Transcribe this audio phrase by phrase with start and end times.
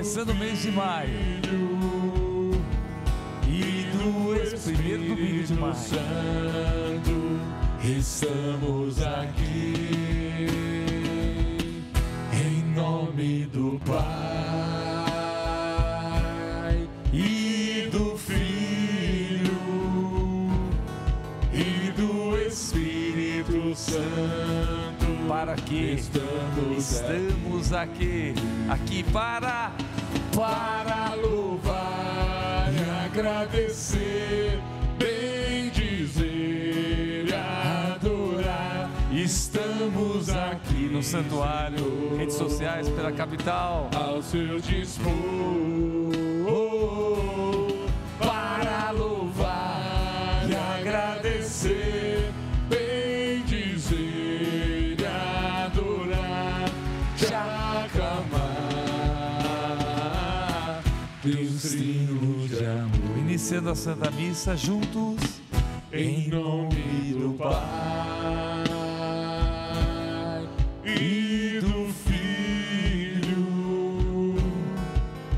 [0.00, 1.10] começando o mês de maio.
[3.46, 5.74] E do ex- primeiro domingo de maio.
[5.74, 7.38] Santo,
[7.84, 10.46] estamos aqui
[12.32, 14.00] em nome do Pai
[17.12, 19.52] e do Filho
[21.52, 24.00] e do Espírito Santo.
[25.28, 28.34] Para que Estamos estamos aqui,
[28.68, 29.70] aqui para
[30.40, 34.58] para louvar e agradecer,
[34.98, 38.90] bem dizer e adorar.
[39.12, 43.90] Estamos aqui no santuário, redes sociais pela capital.
[43.94, 45.10] ao seu dispor
[48.18, 52.09] para louvar e agradecer,
[63.40, 65.40] Iniciando a Santa Missa juntos.
[65.90, 67.54] Em nome do Pai
[70.84, 73.24] e do Filho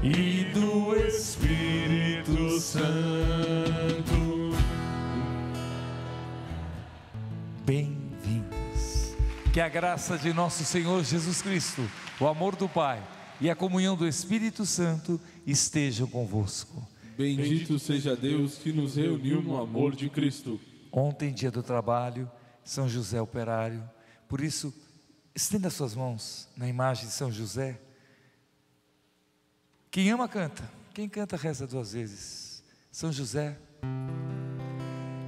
[0.03, 2.83] e do Espírito Santo.
[7.65, 9.15] Bem-vindos.
[9.53, 13.01] Que a graça de nosso Senhor Jesus Cristo, o amor do Pai
[13.41, 16.92] e a comunhão do Espírito Santo estejam convosco.
[17.17, 20.61] Bendito seja Deus que nos reuniu no amor de Cristo.
[20.91, 22.31] Ontem, dia do trabalho,
[22.65, 23.83] São José operário.
[24.29, 24.75] Por isso,
[25.35, 27.81] estenda suas mãos na imagem de São José.
[29.91, 30.69] Quem ama, canta.
[30.95, 32.63] Quem canta, reza duas vezes.
[32.91, 33.59] São José.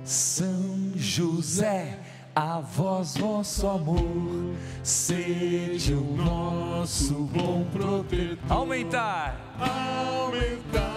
[0.05, 1.99] São José,
[2.35, 8.53] a vós vosso amor, seja o nosso bom protetor.
[8.53, 10.94] Aumentar Aumentai em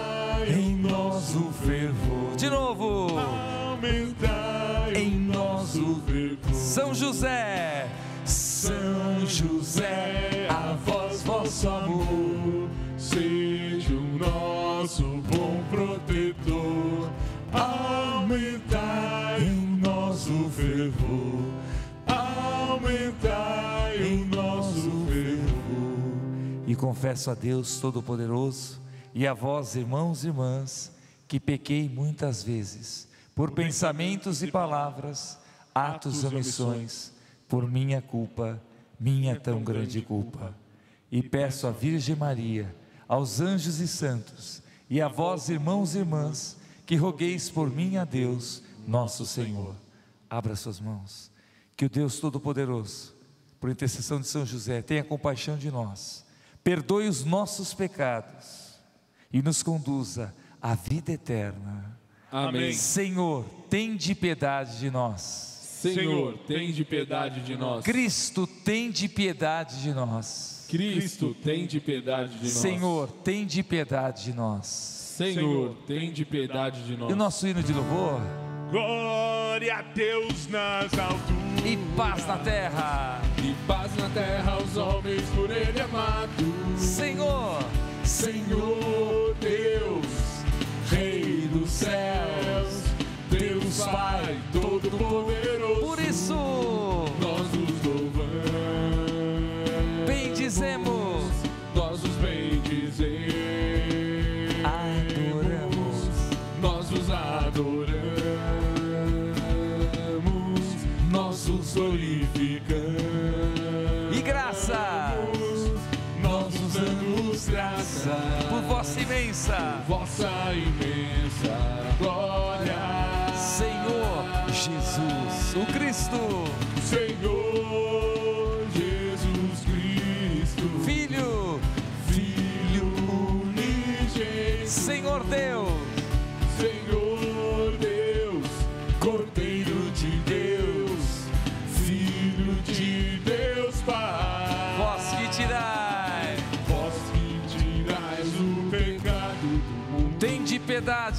[1.28, 2.36] nós o fervor.
[2.36, 3.18] De novo.
[3.18, 6.54] aumentai Em nós o fervor.
[6.54, 7.88] São José,
[8.24, 12.68] São José, a vós vosso amor.
[12.96, 17.10] seja o nosso bom protetor.
[17.52, 21.44] Aumentai em nós o fervor.
[22.06, 26.64] Aumentai o nosso fervor.
[26.66, 28.80] E confesso a Deus Todo-Poderoso
[29.14, 30.97] e a vós, irmãos e irmãs,
[31.28, 35.38] que pequei muitas vezes, por pensamentos e palavras,
[35.74, 37.12] atos e omissões,
[37.46, 38.60] por minha culpa,
[38.98, 40.54] minha tão grande culpa.
[41.12, 42.74] E peço à Virgem Maria,
[43.06, 46.56] aos anjos e santos, e a vós, irmãos e irmãs,
[46.86, 49.76] que rogueis por mim a Deus, nosso Senhor.
[50.28, 51.30] Abra suas mãos.
[51.76, 53.14] Que o Deus Todo-Poderoso,
[53.60, 56.24] por intercessão de São José, tenha compaixão de nós,
[56.64, 58.78] perdoe os nossos pecados
[59.32, 61.96] e nos conduza à vida eterna.
[62.30, 62.72] Amém.
[62.72, 65.20] Senhor, tem de piedade de nós.
[65.80, 67.84] Senhor, tem de piedade de nós.
[67.84, 70.66] Cristo, tem de piedade de nós.
[70.68, 72.52] Cristo, tem de piedade de nós.
[72.52, 74.66] Senhor, tem de piedade de nós.
[74.66, 77.16] Senhor, tem de piedade de E o nós.
[77.16, 78.20] nosso hino de louvor?
[78.70, 81.38] Glória a Deus nas alturas.
[81.64, 83.22] E paz na terra.
[83.38, 86.80] E paz na terra aos homens por ele amados.
[86.80, 87.62] Senhor,
[88.04, 89.97] Senhor Deus,
[91.78, 92.82] céus,
[93.30, 95.37] Deus Pai Todo-Poderoso.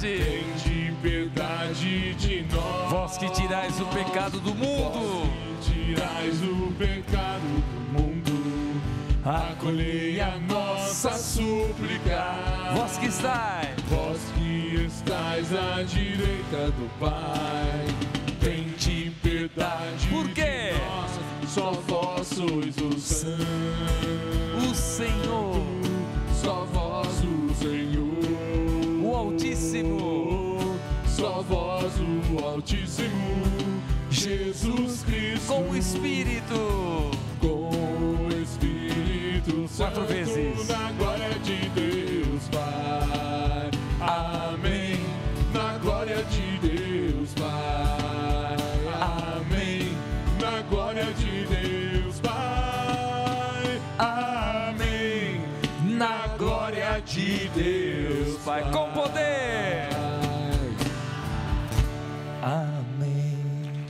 [0.00, 2.90] Piedade, tem de piedade de nós.
[2.90, 8.80] vós que tirais o pecado do mundo, Vós que tirais o pecado do mundo,
[9.24, 12.24] acolhei a nossa súplica.
[12.74, 17.86] vós que estais, Vós que estais à direita do Pai,
[18.40, 20.72] tem de piedade Por quê?
[20.72, 21.20] de nós.
[21.50, 23.42] Só vós sois o Santo.
[24.70, 25.62] o Senhor,
[26.32, 27.99] Só vós do Senhor.
[29.80, 31.92] Altíssimo, Só vós,
[32.32, 33.80] o Altíssimo,
[34.10, 35.46] Jesus Cristo.
[35.46, 37.10] com o Espírito.
[37.40, 39.92] com o Espírito Santo.
[40.00, 40.68] Quatro vezes.
[40.68, 42.09] Na glória de Deus,
[57.10, 59.88] de Deus, Pai, com poder.
[62.40, 63.84] Amém.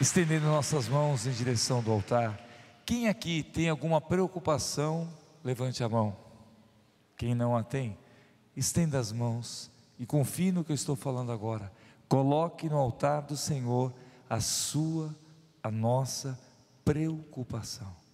[0.00, 2.40] Estendendo nossas mãos em direção do altar.
[2.84, 5.08] Quem aqui tem alguma preocupação,
[5.42, 6.16] levante a mão.
[7.16, 7.98] Quem não a tem,
[8.56, 11.72] estenda as mãos e confie no que eu estou falando agora.
[12.08, 13.92] Coloque no altar do Senhor
[14.30, 15.12] a sua,
[15.60, 16.38] a nossa
[16.84, 18.05] preocupação.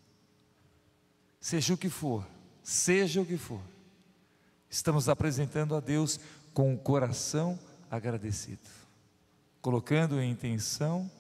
[1.42, 2.24] Seja o que for,
[2.62, 3.60] seja o que for,
[4.70, 6.20] estamos apresentando a Deus
[6.54, 7.58] com o coração
[7.90, 8.60] agradecido,
[9.60, 11.10] colocando em intenção,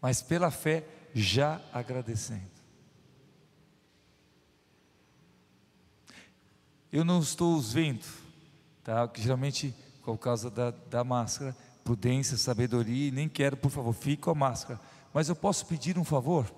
[0.00, 2.56] mas pela fé já agradecendo.
[6.90, 8.06] Eu não estou os vendo,
[8.82, 9.06] tá?
[9.06, 11.54] Que geralmente, por causa da, da máscara,
[11.84, 14.80] prudência, sabedoria, e nem quero, por favor, fique com a máscara.
[15.12, 16.50] Mas eu posso pedir um favor?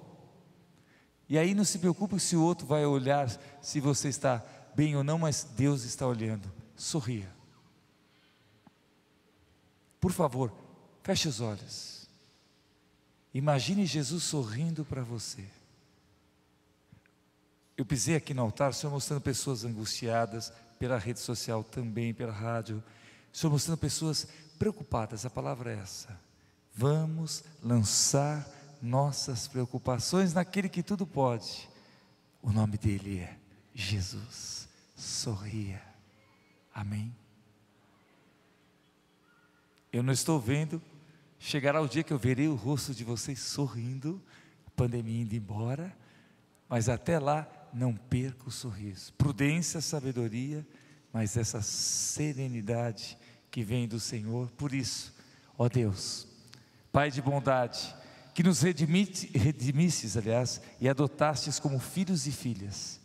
[1.28, 3.28] E aí não se preocupe se o outro vai olhar
[3.60, 4.42] se você está
[4.74, 6.50] bem ou não, mas Deus está olhando.
[6.74, 7.30] Sorria.
[10.00, 10.52] Por favor,
[11.02, 12.08] feche os olhos.
[13.34, 15.44] Imagine Jesus sorrindo para você.
[17.76, 22.32] Eu pisei aqui no altar, o Senhor mostrando pessoas angustiadas pela rede social também, pela
[22.32, 22.82] rádio.
[23.32, 24.26] O Senhor mostrando pessoas
[24.58, 26.18] preocupadas, a palavra é essa.
[26.74, 28.48] Vamos lançar
[28.80, 31.68] nossas preocupações naquele que tudo pode.
[32.42, 33.36] O nome dele é
[33.74, 34.68] Jesus.
[34.96, 35.82] Sorria.
[36.74, 37.14] Amém.
[39.92, 40.80] Eu não estou vendo.
[41.38, 44.20] Chegará o dia que eu verei o rosto de vocês sorrindo,
[44.74, 45.96] pandemia indo embora,
[46.68, 49.12] mas até lá não perca o sorriso.
[49.14, 50.66] Prudência, sabedoria,
[51.12, 53.16] mas essa serenidade
[53.50, 54.50] que vem do Senhor.
[54.52, 55.14] Por isso,
[55.56, 56.28] ó Deus,
[56.90, 57.94] Pai de bondade,
[58.38, 63.00] que nos redimite, redimistes, aliás, e adotastes como filhos e filhas.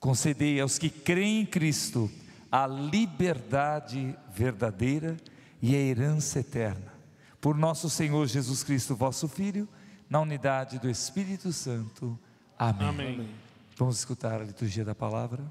[0.00, 2.10] Concedei aos que creem em Cristo
[2.50, 5.16] a liberdade verdadeira
[5.62, 6.92] e a herança eterna.
[7.40, 9.68] Por nosso Senhor Jesus Cristo, vosso Filho,
[10.10, 12.18] na unidade do Espírito Santo.
[12.58, 12.88] Amém.
[12.88, 13.30] Amém.
[13.76, 15.44] Vamos escutar a liturgia da palavra.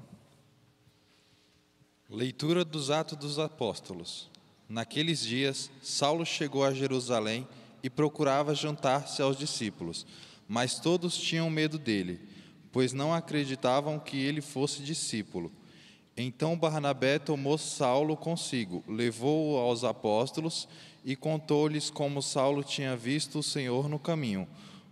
[2.10, 4.30] Leitura dos Atos dos Apóstolos.
[4.68, 10.06] Naqueles dias, Saulo chegou a Jerusalém e procurava juntar-se aos discípulos,
[10.48, 12.20] mas todos tinham medo dele,
[12.72, 15.52] pois não acreditavam que ele fosse discípulo.
[16.16, 20.66] Então Barnabé tomou Saulo consigo, levou-o aos apóstolos
[21.04, 24.48] e contou-lhes como Saulo tinha visto o Senhor no caminho,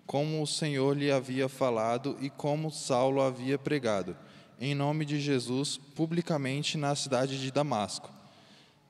[0.06, 4.16] como o Senhor lhe havia falado e como Saulo havia pregado,
[4.60, 8.13] em nome de Jesus, publicamente na cidade de Damasco.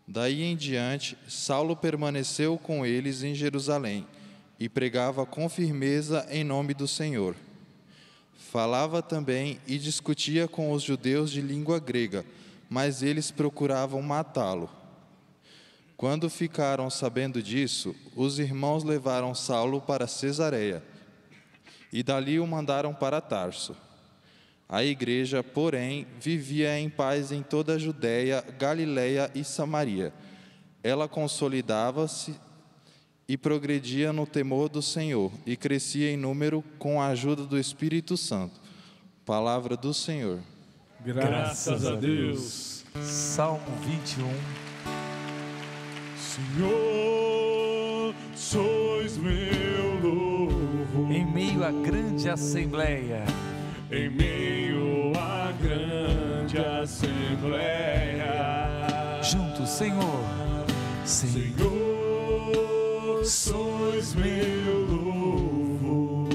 [0.06, 4.06] Daí em diante, Saulo permaneceu com eles em Jerusalém
[4.60, 7.34] e pregava com firmeza em nome do Senhor.
[8.36, 12.24] Falava também e discutia com os judeus de língua grega,
[12.68, 14.68] mas eles procuravam matá-lo.
[15.96, 20.82] Quando ficaram sabendo disso, os irmãos levaram Saulo para Cesareia
[21.92, 23.76] e dali o mandaram para Tarso.
[24.68, 30.12] A igreja, porém, vivia em paz em toda a Judéia, Galiléia e Samaria.
[30.82, 32.34] Ela consolidava-se
[33.28, 38.16] e progredia no temor do Senhor e crescia em número com a ajuda do Espírito
[38.16, 38.60] Santo.
[39.24, 40.40] Palavra do Senhor.
[41.04, 42.84] Graças a Deus.
[43.02, 44.28] Salmo 21.
[46.16, 51.10] Senhor, sois meu louvor.
[51.10, 53.24] Em meio à grande assembleia,
[53.96, 58.24] Em meio à grande assembleia.
[59.22, 60.24] Senhor, Senhor,
[61.04, 62.54] Senhor,
[63.24, 66.28] sois meu louvor.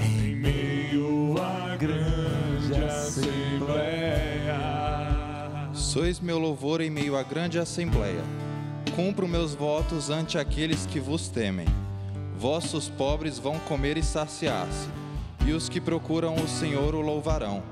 [0.00, 4.60] Em meio à grande assembleia.
[5.74, 8.22] Sois meu louvor em meio à grande assembleia.
[8.94, 11.66] Cumpro meus votos ante aqueles que vos temem.
[12.38, 14.88] Vossos pobres vão comer e saciar-se,
[15.46, 17.62] e os que procuram o Senhor o louvarão.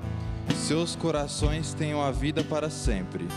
[0.55, 3.27] Seus corações tenham a vida para sempre.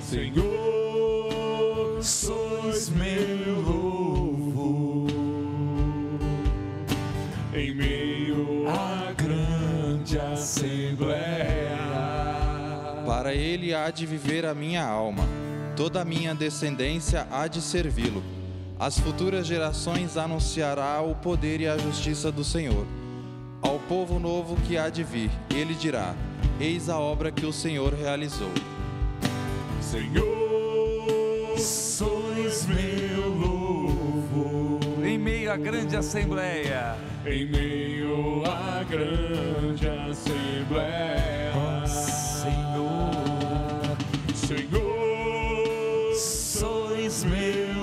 [0.00, 5.06] Senhor, sois meu louvo.
[7.54, 11.78] em meio à grande assembleia.
[13.06, 15.22] Para ele há de viver a minha alma,
[15.76, 18.43] toda a minha descendência há de servi-lo
[18.84, 22.86] às futuras gerações anunciará o poder e a justiça do Senhor.
[23.62, 26.14] Ao povo novo que há de vir, ele dirá:
[26.60, 28.50] Eis a obra que o Senhor realizou.
[29.80, 35.02] Senhor, sois meu louvor.
[35.02, 36.94] Em meio à grande assembleia.
[37.24, 41.54] Em meio à grande assembleia.
[41.56, 43.16] Ó Senhor,
[44.34, 47.73] Senhor, sois meu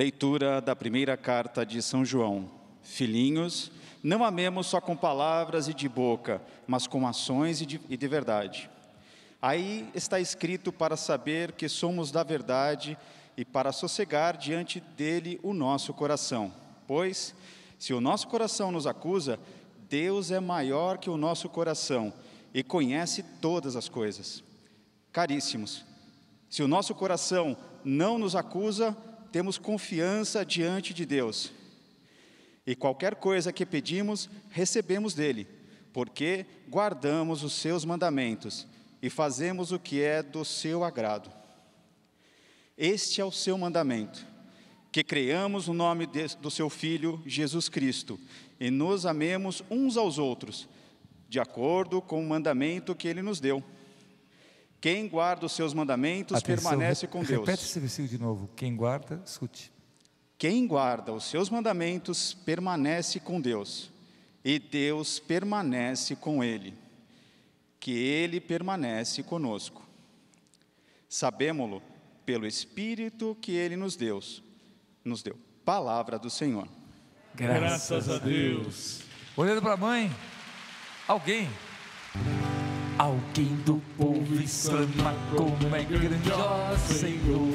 [0.00, 2.50] Leitura da primeira carta de São João.
[2.82, 3.70] Filhinhos,
[4.02, 8.08] não amemos só com palavras e de boca, mas com ações e de, e de
[8.08, 8.70] verdade.
[9.42, 12.96] Aí está escrito para saber que somos da verdade
[13.36, 16.50] e para sossegar diante dele o nosso coração.
[16.86, 17.34] Pois,
[17.78, 19.38] se o nosso coração nos acusa,
[19.86, 22.10] Deus é maior que o nosso coração
[22.54, 24.42] e conhece todas as coisas.
[25.12, 25.84] Caríssimos,
[26.48, 27.54] se o nosso coração
[27.84, 28.96] não nos acusa,
[29.30, 31.52] temos confiança diante de Deus.
[32.66, 35.46] E qualquer coisa que pedimos, recebemos dele,
[35.92, 38.66] porque guardamos os seus mandamentos
[39.02, 41.30] e fazemos o que é do seu agrado.
[42.76, 44.24] Este é o seu mandamento:
[44.92, 48.18] que creiamos no nome de, do seu Filho, Jesus Cristo,
[48.58, 50.68] e nos amemos uns aos outros,
[51.28, 53.62] de acordo com o mandamento que ele nos deu.
[54.80, 57.46] Quem guarda os seus mandamentos Atenção, permanece com Deus.
[57.46, 58.50] Repete esse versículo de novo.
[58.56, 59.70] Quem guarda, escute.
[60.38, 63.90] Quem guarda os seus mandamentos permanece com Deus,
[64.42, 66.72] e Deus permanece com ele,
[67.78, 69.86] que ele permanece conosco.
[71.06, 71.82] Sabemo-lo
[72.24, 74.18] pelo Espírito que ele nos deu,
[75.04, 75.36] nos deu.
[75.62, 76.66] Palavra do Senhor.
[77.34, 79.02] Graças a Deus.
[79.36, 80.10] Olhando para a mãe,
[81.06, 81.50] alguém.
[82.96, 83.82] Alguém do
[84.42, 87.52] exclama como é grande, ó Senhor,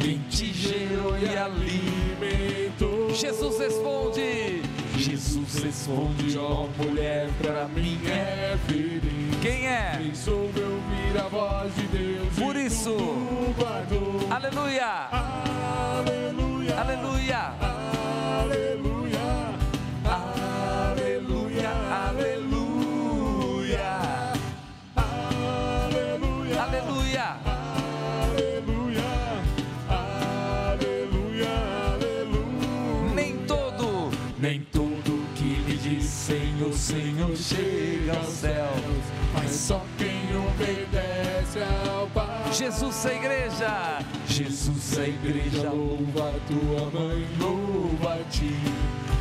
[0.00, 3.14] quem te gerou e alimentou.
[3.14, 4.62] Jesus responde,
[4.96, 8.56] Jesus responde, ó mulher, para mim é.
[8.66, 9.38] feliz.
[9.42, 9.98] Quem é?
[9.98, 12.96] Quem soube ouvir a voz de Deus Por isso.
[14.30, 15.08] Aleluia.
[15.10, 17.54] aleluia, Aleluia.
[17.60, 18.83] aleluia,
[34.44, 39.04] nem todo que lhe diz Senhor, Senhor chega aos céus.
[39.32, 42.52] Mas só quem obedece ao Pai.
[42.52, 43.98] Jesus é igreja,
[44.28, 45.70] Jesus é igreja.
[45.70, 48.54] louva tua mãe, louva a ti.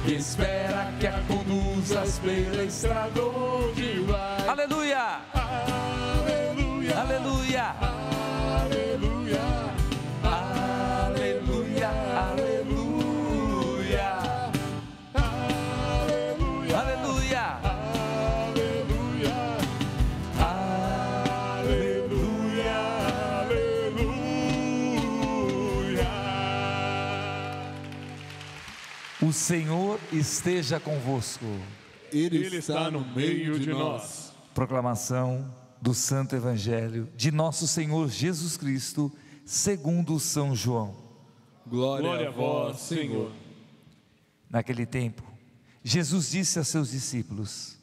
[0.05, 4.49] Espera que a conduzas pela estrada onde vai.
[4.49, 5.21] Aleluia.
[29.33, 31.47] O Senhor esteja convosco.
[32.11, 34.31] Ele está no meio de nós.
[34.53, 39.11] Proclamação do Santo Evangelho de nosso Senhor Jesus Cristo,
[39.43, 40.95] segundo São João.
[41.65, 43.31] Glória, Glória a vós, Senhor.
[44.47, 45.23] Naquele tempo,
[45.83, 47.75] Jesus disse a seus discípulos: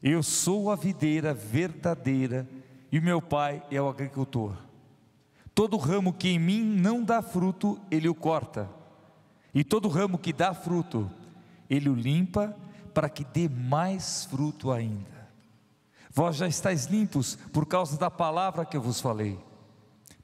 [0.00, 2.48] Eu sou a videira verdadeira
[2.92, 4.56] e o meu Pai é o agricultor.
[5.52, 8.70] Todo ramo que em mim não dá fruto, ele o corta,
[9.54, 11.10] e todo ramo que dá fruto,
[11.68, 12.56] ele o limpa
[12.94, 15.28] para que dê mais fruto ainda.
[16.10, 19.38] Vós já estáis limpos por causa da palavra que eu vos falei.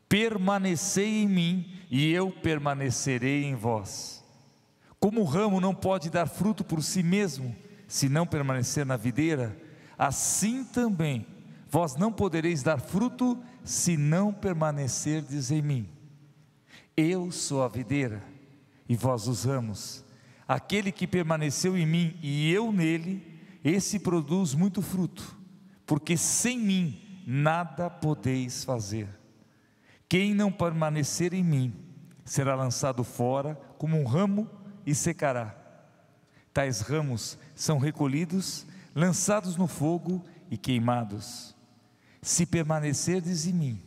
[0.08, 4.25] Permanecei em mim e eu permanecerei em vós.
[4.99, 7.54] Como o ramo não pode dar fruto por si mesmo,
[7.87, 9.56] se não permanecer na videira,
[9.97, 11.26] assim também
[11.70, 15.88] vós não podereis dar fruto se não permanecerdes em mim.
[16.97, 18.38] Eu sou a videira
[18.88, 20.04] e vós os ramos.
[20.47, 25.37] Aquele que permaneceu em mim e eu nele, esse produz muito fruto,
[25.85, 29.09] porque sem mim nada podeis fazer.
[30.09, 31.75] Quem não permanecer em mim
[32.25, 34.49] será lançado fora como um ramo
[34.87, 35.54] e secará.
[36.54, 41.54] Tais ramos são recolhidos, lançados no fogo e queimados.
[42.23, 43.83] Se permanecerdes em mim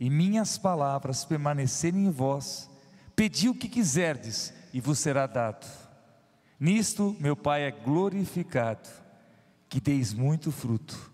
[0.00, 2.70] e minhas palavras permanecerem em vós,
[3.16, 5.66] pedi o que quiserdes e vos será dado.
[6.60, 8.88] Nisto meu Pai é glorificado,
[9.68, 11.10] que deis muito fruto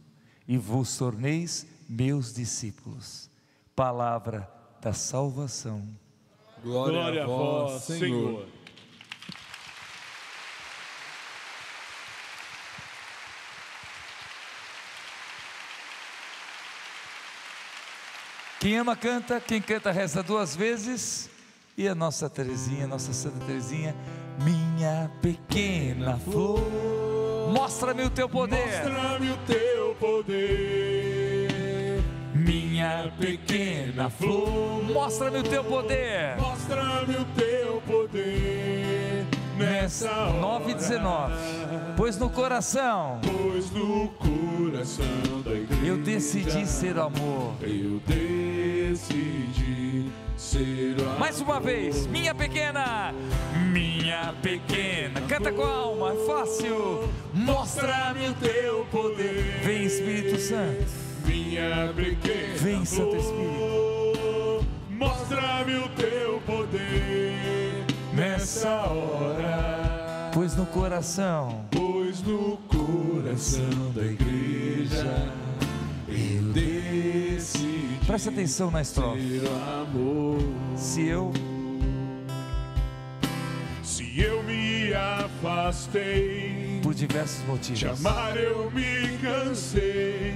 [0.47, 3.31] e vos torneis meus discípulos.
[3.75, 5.89] Palavra da salvação.
[6.63, 7.99] Glória, Glória a vós, Senhor.
[7.99, 8.49] Senhor.
[18.61, 21.32] Quem ama canta, quem canta reza duas vezes.
[21.83, 23.93] E a nossa Terezinha, nossa Santa Terezinha,
[24.45, 26.61] minha pequena flor,
[27.53, 28.65] mostra-me o teu poder.
[28.65, 31.49] Mostra-me o teu poder.
[32.37, 36.37] Minha pequena flor, mostra-me o teu poder.
[36.37, 38.92] Mostra-me o teu poder.
[39.57, 41.35] Nessa hora, 9 e 19.
[41.97, 47.53] Pois no coração, pois no coração da igreja, eu decidi ser amor.
[47.61, 51.19] Eu decidi ser amor.
[51.19, 53.15] Mais uma vez, minha pequena,
[53.71, 57.09] minha pequena, canta com a alma, é fácil.
[57.35, 59.61] Mostra-me o teu poder.
[59.63, 60.87] Vem Espírito Santo.
[61.27, 64.67] Minha pequena, vem Santo Espírito.
[64.89, 67.32] Mostra-me o teu poder
[68.43, 70.31] nessa hora.
[70.35, 75.33] Pois no coração, pois no coração da igreja
[76.09, 78.01] eu decidi.
[78.05, 79.43] Preste atenção na estrofe.
[80.77, 81.33] Se eu
[83.83, 90.35] se eu me afastei por diversos motivos, de amar eu me cansei.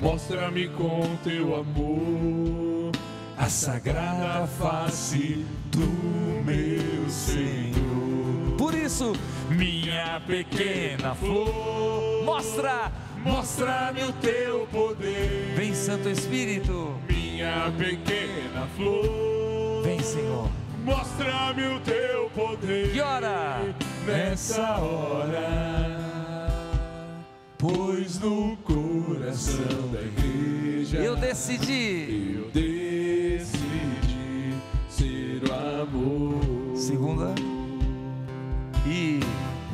[0.00, 2.92] Mostra-me com teu amor
[3.36, 8.56] a sagrada face do meu Senhor.
[8.56, 9.12] Por isso,
[9.48, 12.92] minha pequena flor, mostra,
[13.24, 15.54] mostra-me o teu poder.
[15.56, 19.82] Vem, Santo Espírito, minha pequena flor.
[19.82, 20.48] Vem, Senhor.
[20.84, 22.94] Mostra-me o teu poder.
[22.94, 23.62] E ora,
[24.06, 26.48] nessa hora,
[27.56, 32.36] pois no coração da igreja eu decidi.
[32.36, 32.81] Eu decidi
[35.82, 36.76] amor.
[36.76, 37.34] Segunda.
[38.86, 39.20] E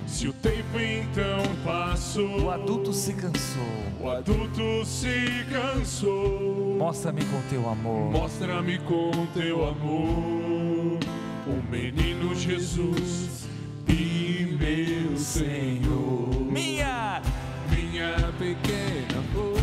[0.06, 3.62] se o tempo então passou, o adulto se cansou.
[4.00, 6.76] O adulto se cansou.
[6.78, 8.10] Mostra-me com teu amor.
[8.10, 10.98] Mostra-me com teu amor.
[11.46, 13.48] O menino Jesus
[13.88, 16.28] e meu Senhor.
[16.50, 17.22] Minha,
[17.70, 19.58] minha pequena flor.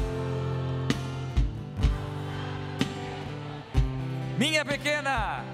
[4.37, 5.45] Minha pequena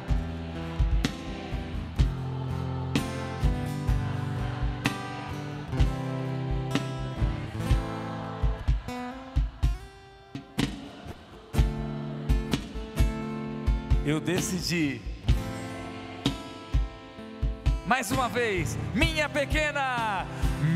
[14.06, 15.02] eu decidi.
[17.86, 20.26] Mais uma vez, minha pequena,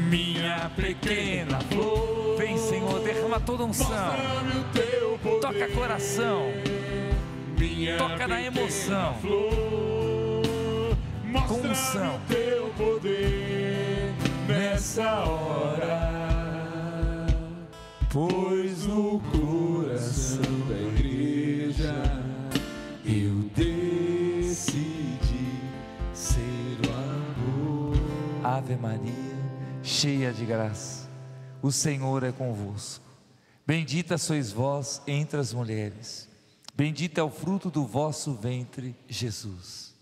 [0.09, 2.37] minha pequena flor.
[2.37, 4.15] Vem, Senhor, derrama toda unção.
[5.41, 6.51] Toca coração.
[7.97, 9.15] Toca na emoção.
[11.47, 12.19] Com unção.
[12.27, 14.13] teu poder
[14.47, 16.15] nessa hora.
[18.11, 18.64] Pois
[28.65, 29.13] Ave Maria,
[29.83, 31.07] cheia de graça,
[31.61, 33.05] o Senhor é convosco.
[33.63, 36.27] Bendita sois vós entre as mulheres,
[36.73, 39.93] bendito é o fruto do vosso ventre, Jesus.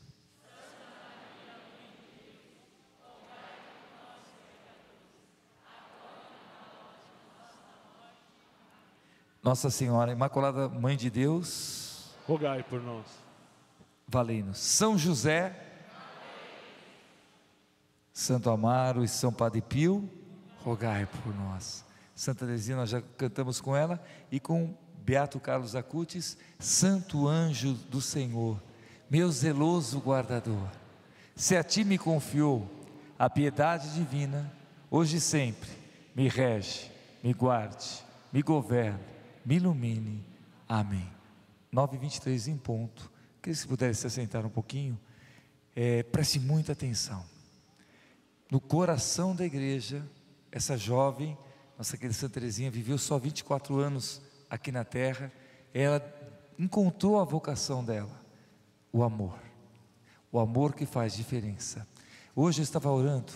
[9.43, 13.05] Nossa Senhora Imaculada Mãe de Deus, rogai por nós.
[14.07, 14.57] Valei-nos.
[14.57, 15.72] São José,
[18.13, 20.07] Santo Amaro e São Padre Pio,
[20.63, 21.83] rogai por nós.
[22.15, 27.99] Santa Teresinha, nós já cantamos com ela, e com Beato Carlos Acutis, Santo Anjo do
[27.99, 28.61] Senhor,
[29.09, 30.69] meu zeloso guardador,
[31.35, 32.69] se a ti me confiou
[33.17, 34.51] a piedade divina,
[34.89, 35.69] hoje e sempre,
[36.15, 36.91] me rege,
[37.23, 38.99] me guarde, me governe,
[39.43, 40.23] me ilumine.
[40.69, 41.09] Amém.
[41.73, 43.11] 9h23 em ponto.
[43.41, 44.99] Queria se pudesse se assentar um pouquinho.
[45.75, 47.25] É, preste muita atenção.
[48.53, 50.07] No coração da igreja,
[50.51, 51.35] essa jovem,
[51.75, 55.33] nossa querida Santa Teresinha, viveu só 24 anos aqui na terra.
[55.73, 55.99] Ela
[56.59, 58.15] encontrou a vocação dela,
[58.91, 59.39] o amor.
[60.31, 61.87] O amor que faz diferença.
[62.35, 63.33] Hoje eu estava orando,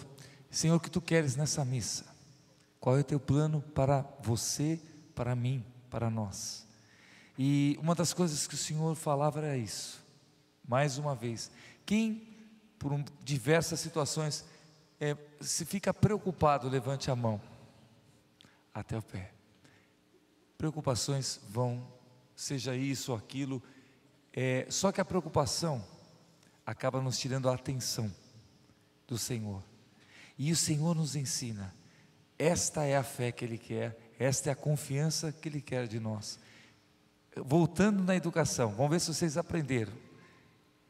[0.51, 2.05] Senhor, o que tu queres nessa missa?
[2.79, 4.79] Qual é o teu plano para você,
[5.15, 6.67] para mim, para nós?
[7.39, 9.99] E uma das coisas que o Senhor falava era isso.
[10.63, 11.49] Mais uma vez,
[11.87, 12.21] quem
[12.77, 14.45] por diversas situações
[14.99, 17.41] é, se fica preocupado, levante a mão
[18.73, 19.31] até o pé.
[20.57, 21.85] Preocupações vão,
[22.35, 23.61] seja isso ou aquilo,
[24.33, 25.83] é, só que a preocupação
[26.65, 28.13] acaba nos tirando a atenção
[29.07, 29.63] do Senhor.
[30.37, 31.73] E o Senhor nos ensina,
[32.37, 35.99] esta é a fé que Ele quer, esta é a confiança que Ele quer de
[35.99, 36.39] nós.
[37.35, 39.93] Voltando na educação, vamos ver se vocês aprenderam.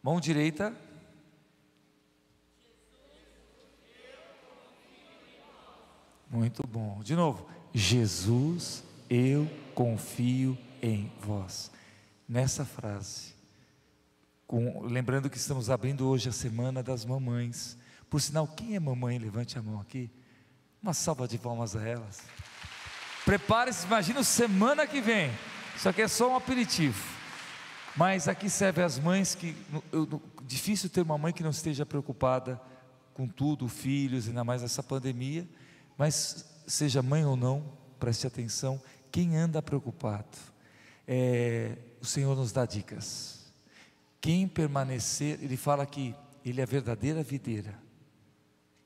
[0.01, 0.75] Mão direita,
[6.29, 7.01] Muito bom.
[7.03, 11.71] De novo, Jesus, eu confio em vós.
[12.27, 13.33] Nessa frase,
[14.45, 17.77] com, lembrando que estamos abrindo hoje a semana das mamães.
[18.09, 19.17] Por sinal, quem é mamãe?
[19.17, 20.09] Levante a mão aqui.
[20.81, 22.21] Uma salva de palmas a elas.
[23.25, 25.31] Prepare-se, imagina semana que vem.
[25.75, 27.01] Isso aqui é só um aperitivo.
[27.95, 29.55] Mas aqui serve as mães que.
[29.91, 32.61] Eu, difícil ter uma mãe que não esteja preocupada
[33.13, 35.47] com tudo, filhos, ainda mais nessa pandemia.
[35.97, 37.63] Mas seja mãe ou não,
[37.99, 38.81] preste atenção,
[39.11, 40.37] quem anda preocupado,
[41.07, 43.45] é, o Senhor nos dá dicas.
[44.21, 46.13] Quem permanecer, ele fala que
[46.45, 47.73] ele é a verdadeira videira.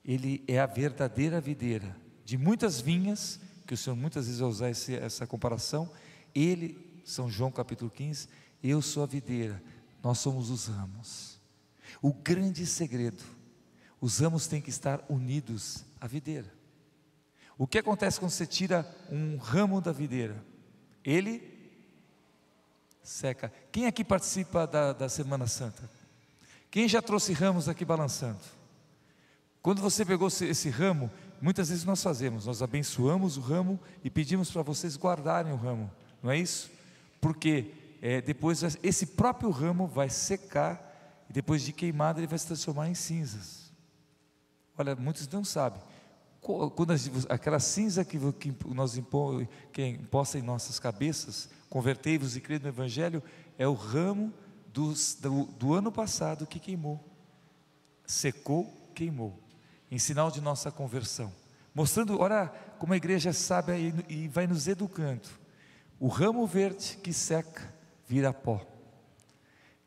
[0.06, 4.70] Ele é a verdadeira videira de muitas vinhas, que o Senhor muitas vezes vai usar
[4.70, 5.92] esse, essa comparação.
[6.34, 8.28] Ele, São João capítulo 15,
[8.64, 9.62] eu sou a videira,
[10.02, 11.40] nós somos os ramos.
[12.02, 13.24] O grande segredo,
[14.00, 16.61] os ramos têm que estar unidos à videira.
[17.58, 20.44] O que acontece quando você tira um ramo da videira?
[21.04, 21.52] Ele
[23.04, 23.52] seca.
[23.72, 25.90] Quem aqui participa da, da Semana Santa?
[26.70, 28.40] Quem já trouxe ramos aqui balançando?
[29.62, 31.12] Quando você pegou esse ramo,
[31.42, 35.92] muitas vezes nós fazemos, nós abençoamos o ramo e pedimos para vocês guardarem o ramo,
[36.24, 36.72] não é isso?
[37.20, 42.48] Porque é, depois esse próprio ramo vai secar e depois de queimado ele vai se
[42.48, 43.72] transformar em cinzas.
[44.78, 45.82] Olha, muitos não sabem
[46.42, 46.94] quando
[47.30, 48.20] aquela cinza que,
[48.68, 53.24] nós impõe, que imposta em nossas cabeças, convertei-vos e crede no Evangelho,
[53.60, 54.34] é o ramo
[54.74, 57.00] dos, do, do ano passado que queimou,
[58.06, 59.38] secou, queimou,
[59.90, 61.32] em sinal de nossa conversão,
[61.76, 62.48] mostrando, olha
[62.80, 65.30] como a igreja sabe e, e vai nos educando.
[66.00, 67.72] O ramo verde que seca
[68.08, 68.66] vira pó.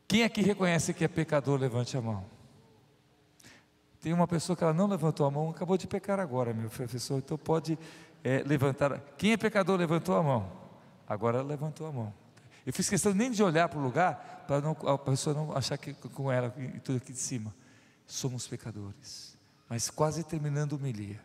[0.07, 2.34] Quem aqui reconhece que é pecador, levante a mão.
[4.05, 7.17] Tem uma pessoa que ela não levantou a mão, acabou de pecar agora, meu professor,
[7.17, 7.75] então pode
[8.23, 8.99] é, levantar.
[9.17, 10.51] Quem é pecador levantou a mão?
[11.09, 12.13] Agora ela levantou a mão.
[12.63, 15.91] Eu fiz questão nem de olhar para o lugar, para a pessoa não achar que
[15.95, 17.51] com ela e tudo aqui de cima.
[18.05, 19.35] Somos pecadores,
[19.67, 21.19] mas quase terminando o homilia.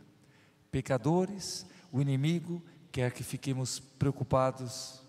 [0.73, 5.03] Pecadores, o inimigo quer que fiquemos preocupados,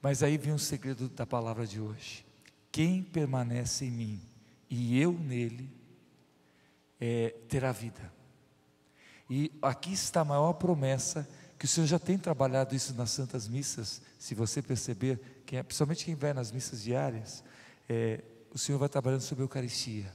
[0.00, 2.24] mas aí vem o segredo da palavra de hoje.
[2.72, 4.20] Quem permanece em mim
[4.70, 5.83] e eu nele,
[7.06, 8.10] é, terá vida.
[9.28, 13.46] E aqui está a maior promessa que o Senhor já tem trabalhado isso nas santas
[13.46, 14.00] missas.
[14.18, 17.44] Se você perceber, quem é, principalmente quem vai nas missas diárias,
[17.90, 20.10] é, o Senhor vai trabalhando sobre a Eucaristia.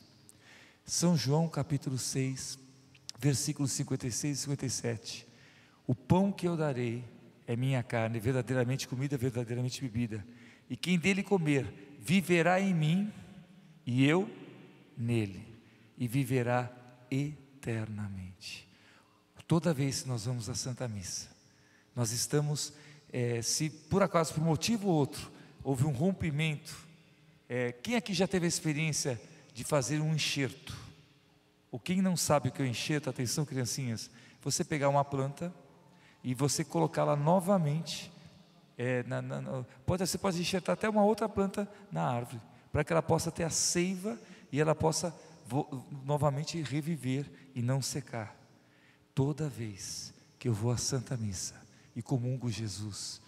[0.84, 2.58] São João capítulo 6,
[3.19, 5.28] versículos 56 e 57.
[5.86, 7.04] O pão que eu darei
[7.45, 10.25] é minha carne, verdadeiramente comida, verdadeiramente bebida.
[10.67, 13.13] E quem dele comer, viverá em mim
[13.86, 14.28] e eu
[14.97, 15.45] nele,
[15.95, 16.79] e viverá
[17.12, 18.67] eternamente.
[19.50, 21.28] Toda vez que nós vamos à Santa Missa,
[21.95, 22.72] nós estamos,
[23.12, 25.32] é, se por acaso, por motivo ou outro,
[25.63, 26.78] houve um rompimento,
[27.50, 29.19] é, quem aqui já teve a experiência
[29.52, 30.78] de fazer um enxerto?
[31.72, 35.52] Ou quem não sabe o que é o enxerto, atenção criancinhas, você pegar uma planta
[36.24, 38.12] e você colocá-la novamente,
[38.78, 42.39] é, na, na, pode, você pode enxertar até uma outra planta na árvore,
[42.72, 44.15] para que ela possa ter a seiva
[44.52, 45.12] e ela possa
[45.50, 48.38] vou novamente reviver e não secar.
[49.16, 51.56] Toda vez que eu vou à Santa Missa
[51.96, 53.20] e comungo Jesus,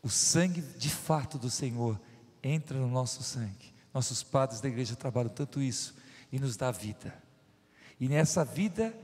[0.00, 2.00] o sangue de fato do Senhor
[2.42, 3.74] entra no nosso sangue.
[3.92, 5.96] Nossos padres da igreja trabalham tanto isso
[6.30, 7.12] e nos dá vida.
[7.98, 8.94] E nessa vida,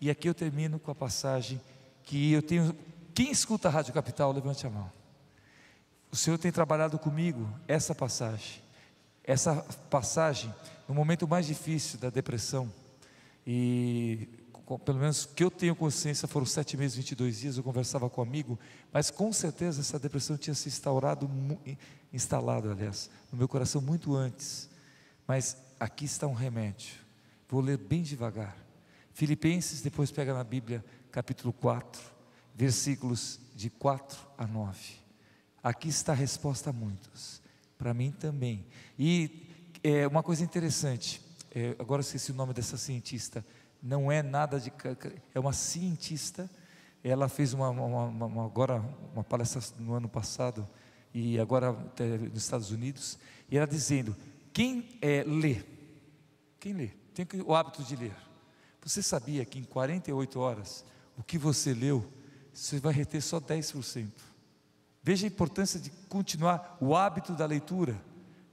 [0.00, 1.60] e aqui eu termino com a passagem
[2.02, 2.74] que eu tenho.
[3.14, 4.90] Quem escuta a Rádio Capital, levante a mão.
[6.10, 8.62] O Senhor tem trabalhado comigo essa passagem.
[9.22, 9.56] Essa
[9.90, 10.54] passagem
[10.88, 12.72] no momento mais difícil da depressão,
[13.46, 14.28] e
[14.84, 18.24] pelo menos que eu tenho consciência, foram sete meses, 22 dias, eu conversava com um
[18.24, 18.58] amigo,
[18.92, 21.30] mas com certeza essa depressão tinha se instaurado,
[22.12, 24.70] instalado, aliás, no meu coração muito antes.
[25.26, 26.94] Mas aqui está um remédio.
[27.48, 28.56] Vou ler bem devagar.
[29.12, 32.00] Filipenses, depois pega na Bíblia, capítulo 4,
[32.54, 34.78] versículos de 4 a 9.
[35.62, 37.40] Aqui está a resposta a muitos,
[37.78, 38.66] para mim também.
[38.98, 39.43] E
[39.84, 41.20] é, uma coisa interessante,
[41.54, 43.44] é, agora esqueci o nome dessa cientista,
[43.82, 44.72] não é nada de.
[45.34, 46.50] É uma cientista,
[47.02, 50.66] ela fez uma, uma, uma agora uma palestra no ano passado,
[51.12, 51.72] e agora
[52.32, 53.18] nos Estados Unidos,
[53.50, 54.16] e ela dizendo:
[54.54, 55.62] quem é, lê,
[56.58, 58.16] quem lê, tem o hábito de ler.
[58.82, 60.82] Você sabia que em 48 horas,
[61.16, 62.10] o que você leu,
[62.54, 64.08] você vai reter só 10%.
[65.02, 68.00] Veja a importância de continuar o hábito da leitura,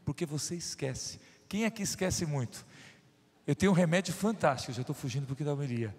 [0.06, 1.20] porque você esquece.
[1.48, 2.66] Quem aqui esquece muito?
[3.46, 5.96] Eu tenho um remédio fantástico, já estou fugindo porque da homilia.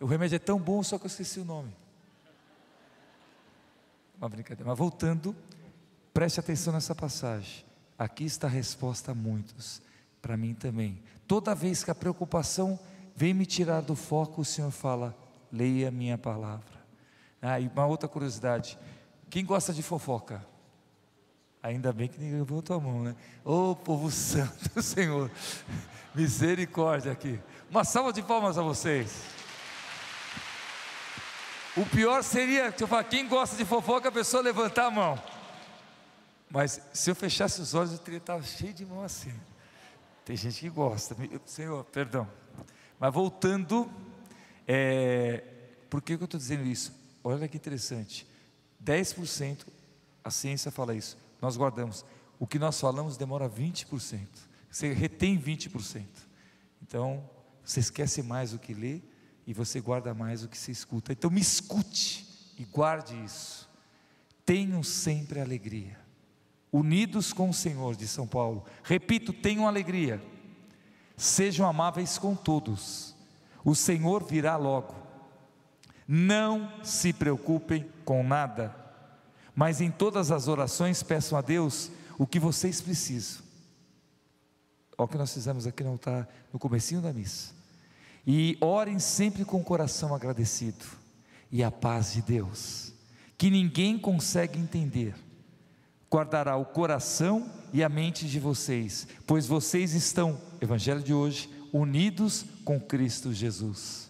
[0.00, 1.74] O remédio é tão bom, só que eu esqueci o nome.
[4.18, 4.68] Uma brincadeira.
[4.68, 5.34] Mas voltando,
[6.12, 7.64] preste atenção nessa passagem.
[7.98, 9.82] Aqui está a resposta a muitos,
[10.20, 11.02] para mim também.
[11.26, 12.78] Toda vez que a preocupação
[13.14, 15.16] vem me tirar do foco, o Senhor fala:
[15.52, 16.78] leia a minha palavra.
[17.40, 18.78] Ah, e uma outra curiosidade:
[19.30, 20.44] quem gosta de fofoca?
[21.62, 23.16] Ainda bem que ninguém botou a mão, né?
[23.44, 25.30] Ô oh, povo santo Senhor,
[26.14, 27.40] misericórdia aqui.
[27.70, 29.22] Uma salva de palmas a vocês.
[31.76, 35.22] O pior seria, se eu falar, quem gosta de fofoca, a pessoa levantar a mão.
[36.50, 39.32] Mas se eu fechasse os olhos, eu teria estado cheio de mão assim.
[40.24, 41.16] Tem gente que gosta.
[41.44, 42.28] Senhor, perdão.
[42.98, 43.90] Mas voltando,
[44.66, 45.44] é,
[45.88, 46.92] por que, que eu estou dizendo isso?
[47.22, 48.26] Olha que interessante.
[48.82, 49.66] 10%,
[50.24, 52.04] a ciência fala isso, nós guardamos.
[52.38, 54.26] O que nós falamos demora 20%.
[54.70, 56.04] Você retém 20%.
[56.82, 57.28] Então,
[57.64, 59.00] você esquece mais o que lê
[59.46, 61.12] e você guarda mais o que se escuta.
[61.12, 62.26] Então, me escute
[62.58, 63.68] e guarde isso.
[64.44, 66.08] Tenham sempre alegria
[66.72, 68.64] unidos com o Senhor, de São Paulo.
[68.82, 70.22] Repito, tenham alegria,
[71.16, 73.14] sejam amáveis com todos,
[73.64, 74.94] o Senhor virá logo.
[76.06, 78.74] Não se preocupem com nada,
[79.58, 83.42] mas em todas as orações peçam a Deus o que vocês precisam.
[84.96, 87.52] Olha o que nós fizemos aqui no altar, no comecinho da missa.
[88.24, 90.84] E orem sempre com o coração agradecido.
[91.50, 92.92] E a paz de Deus,
[93.36, 95.16] que ninguém consegue entender,
[96.08, 102.44] guardará o coração e a mente de vocês, pois vocês estão, Evangelho de hoje, unidos
[102.64, 104.08] com Cristo Jesus.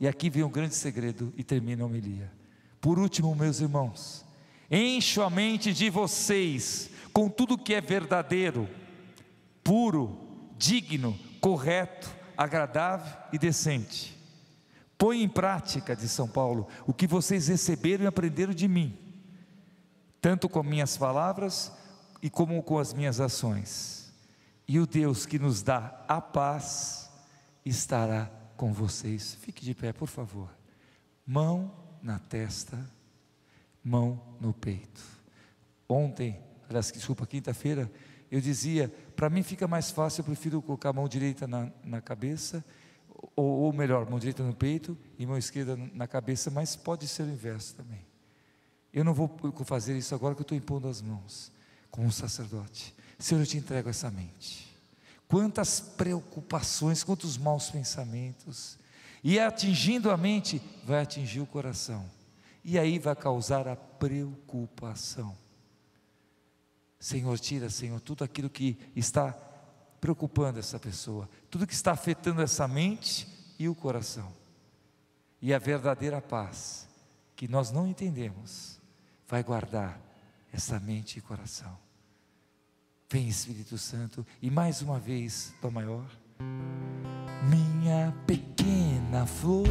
[0.00, 2.32] E aqui vem um grande segredo e termina a homilia.
[2.80, 4.26] Por último, meus irmãos,
[4.70, 8.68] encho a mente de vocês com tudo que é verdadeiro,
[9.64, 10.18] puro,
[10.56, 14.16] digno, correto, agradável e decente.
[14.96, 19.08] Põe em prática, de São Paulo, o que vocês receberam e aprenderam de mim
[20.20, 21.72] tanto com minhas palavras
[22.22, 24.12] e como com as minhas ações.
[24.66, 27.10] E o Deus que nos dá a paz
[27.64, 29.34] estará com vocês.
[29.40, 30.50] Fique de pé, por favor.
[31.24, 32.78] Mão na testa,
[33.82, 35.02] mão no peito.
[35.88, 36.38] Ontem,
[36.68, 37.90] aliás, desculpa, quinta-feira,
[38.30, 42.00] eu dizia: para mim fica mais fácil, eu prefiro colocar a mão direita na, na
[42.00, 42.64] cabeça,
[43.34, 47.22] ou, ou melhor, mão direita no peito e mão esquerda na cabeça, mas pode ser
[47.22, 48.06] o inverso também.
[48.92, 49.28] Eu não vou
[49.64, 51.52] fazer isso agora que eu estou impondo as mãos,
[51.90, 52.94] como um sacerdote.
[53.18, 54.68] Senhor, eu te entrego essa mente.
[55.26, 58.78] Quantas preocupações, quantos maus pensamentos.
[59.22, 62.08] E atingindo a mente, vai atingir o coração.
[62.70, 65.34] E aí vai causar a preocupação.
[67.00, 69.32] Senhor, tira, Senhor, tudo aquilo que está
[69.98, 73.26] preocupando essa pessoa, tudo que está afetando essa mente
[73.58, 74.30] e o coração.
[75.40, 76.86] E a verdadeira paz,
[77.34, 78.78] que nós não entendemos,
[79.26, 79.98] vai guardar
[80.52, 81.74] essa mente e coração.
[83.08, 86.04] Vem Espírito Santo e mais uma vez, Dó maior.
[87.48, 89.66] Minha pequena flor,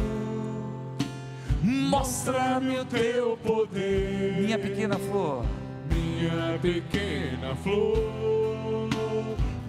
[1.62, 4.36] mostra-me o teu poder.
[4.40, 5.44] Minha pequena flor,
[5.90, 8.88] minha pequena flor,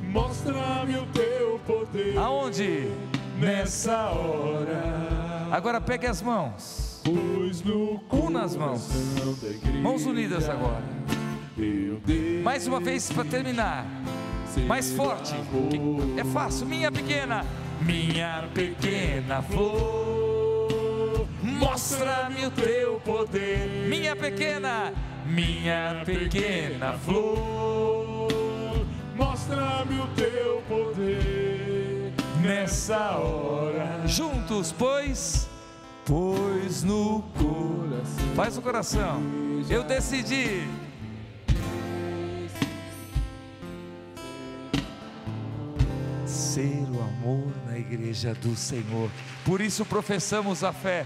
[0.04, 2.18] mostra-me o teu poder.
[2.18, 2.90] Aonde?
[3.40, 5.48] Nessa hora.
[5.52, 7.02] Agora pegue as mãos.
[8.12, 8.90] Una as mãos.
[9.82, 10.84] Mãos unidas agora.
[12.44, 13.86] Mais uma vez para terminar.
[14.68, 15.34] Mais forte.
[16.18, 16.68] É fácil.
[16.68, 17.46] Minha pequena.
[17.82, 20.19] Minha pequena flor.
[21.80, 23.88] Mostra-me o teu poder.
[23.88, 24.94] Minha pequena.
[25.26, 28.28] Minha pequena flor.
[29.16, 32.12] Mostra-me o teu poder.
[32.42, 34.06] Nessa hora.
[34.06, 35.48] Juntos, pois
[36.06, 38.36] pois no coração.
[38.36, 39.24] Faz o coração.
[39.70, 40.68] Eu decidi.
[46.26, 49.10] Ser o amor na igreja do Senhor.
[49.46, 51.06] Por isso professamos a fé.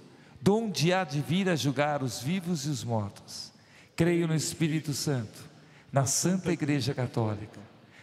[0.41, 3.51] donde há de vir a julgar os vivos e os mortos.
[3.95, 5.39] Creio no Espírito Santo,
[5.91, 7.59] na Santa Igreja Católica,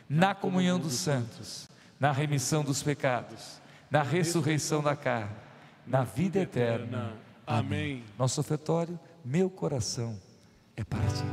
[0.08, 5.34] na comunhão dos santos, na remissão dos pecados, na ressurreição da carne,
[5.84, 7.12] na vida eterna.
[7.44, 8.04] Amém.
[8.16, 10.16] Nosso ofertório, meu coração
[10.76, 11.24] é para ti.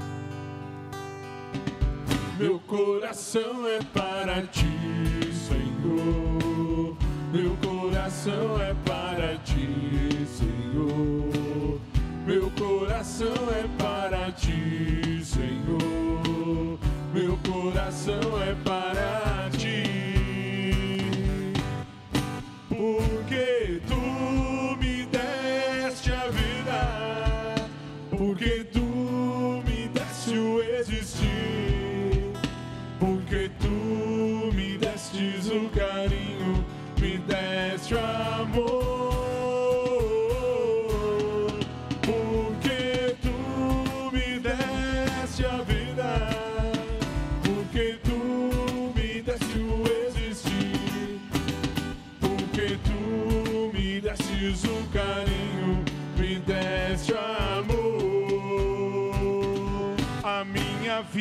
[2.39, 4.65] Meu coração é para ti,
[5.47, 6.97] Senhor.
[7.31, 10.54] Meu coração é para ti, Senhor.
[10.75, 16.77] Meu coração é para ti, Senhor.
[17.13, 19.83] Meu coração é para ti.
[22.67, 23.95] Porque tu
[24.77, 27.69] me deste a vida.
[28.09, 28.81] Porque tu
[29.65, 32.33] me deste o existir.
[32.99, 36.65] Porque tu me destes o carinho,
[36.99, 38.34] me deste o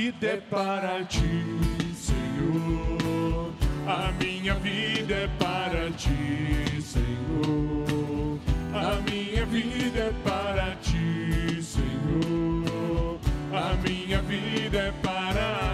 [0.04, 1.46] vida é para ti,
[1.94, 3.54] Senhor.
[3.86, 8.38] A minha vida é para ti, Senhor.
[8.74, 13.18] A minha vida é para ti, Senhor.
[13.50, 15.73] A minha vida é para ti.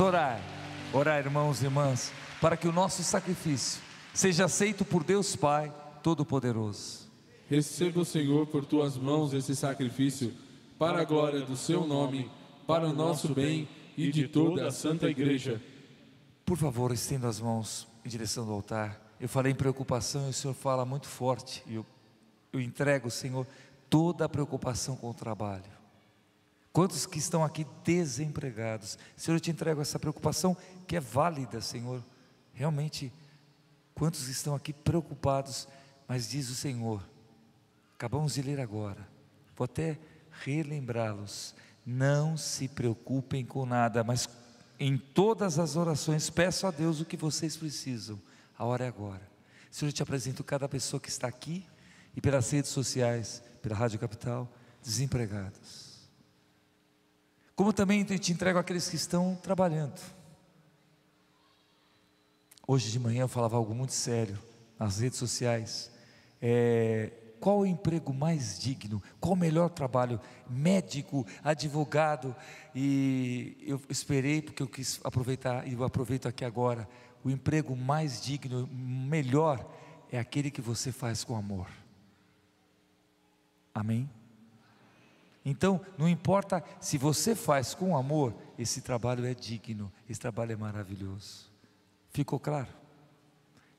[0.00, 0.40] Orar,
[0.92, 3.82] orar, irmãos e irmãs, para que o nosso sacrifício
[4.14, 7.10] seja aceito por Deus Pai Todo-Poderoso.
[7.50, 10.32] Receba, Senhor, por tuas mãos esse sacrifício,
[10.78, 12.30] para a glória do seu nome,
[12.64, 15.60] para o nosso bem e de toda a Santa Igreja.
[16.46, 19.00] Por favor, estenda as mãos em direção do altar.
[19.20, 21.62] Eu falei em preocupação e o Senhor fala muito forte.
[21.66, 21.84] E eu,
[22.52, 23.46] eu entrego, Senhor,
[23.90, 25.77] toda a preocupação com o trabalho.
[26.78, 28.96] Quantos que estão aqui desempregados?
[29.16, 32.04] Senhor, eu te entrego essa preocupação que é válida, Senhor.
[32.52, 33.12] Realmente,
[33.96, 35.66] quantos estão aqui preocupados,
[36.06, 37.02] mas diz o Senhor,
[37.96, 39.08] acabamos de ler agora,
[39.56, 39.98] vou até
[40.44, 41.52] relembrá-los.
[41.84, 44.28] Não se preocupem com nada, mas
[44.78, 48.22] em todas as orações peço a Deus o que vocês precisam.
[48.56, 49.28] A hora é agora.
[49.68, 51.66] Senhor, eu te apresento cada pessoa que está aqui
[52.14, 54.48] e pelas redes sociais, pela Rádio Capital,
[54.80, 55.87] desempregados.
[57.58, 60.00] Como também te entrego aqueles que estão trabalhando.
[62.64, 64.38] Hoje de manhã eu falava algo muito sério
[64.78, 65.90] nas redes sociais.
[66.40, 69.02] É, qual o emprego mais digno?
[69.18, 70.20] Qual o melhor trabalho?
[70.48, 72.32] Médico, advogado.
[72.72, 76.88] E eu esperei porque eu quis aproveitar e eu aproveito aqui agora.
[77.24, 79.68] O emprego mais digno, melhor,
[80.12, 81.66] é aquele que você faz com amor.
[83.74, 84.08] Amém?
[85.50, 90.56] Então, não importa se você faz com amor, esse trabalho é digno, esse trabalho é
[90.56, 91.50] maravilhoso.
[92.10, 92.68] Ficou claro?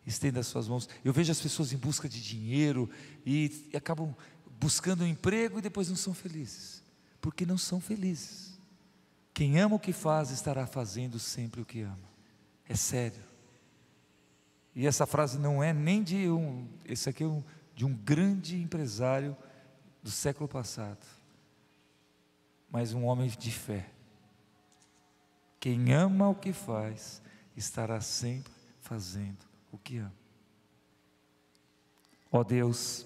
[0.03, 0.89] Estenda as suas mãos.
[1.05, 2.89] Eu vejo as pessoas em busca de dinheiro
[3.23, 4.15] e, e acabam
[4.59, 6.81] buscando um emprego e depois não são felizes,
[7.21, 8.59] porque não são felizes.
[9.31, 12.09] Quem ama o que faz estará fazendo sempre o que ama.
[12.67, 13.21] É sério.
[14.73, 17.43] E essa frase não é nem de um, esse aqui é um,
[17.75, 19.37] de um grande empresário
[20.01, 21.18] do século passado,
[22.71, 23.89] mas um homem de fé.
[25.59, 27.21] Quem ama o que faz
[27.55, 30.13] estará sempre fazendo o que ama.
[32.31, 33.05] Ó Deus,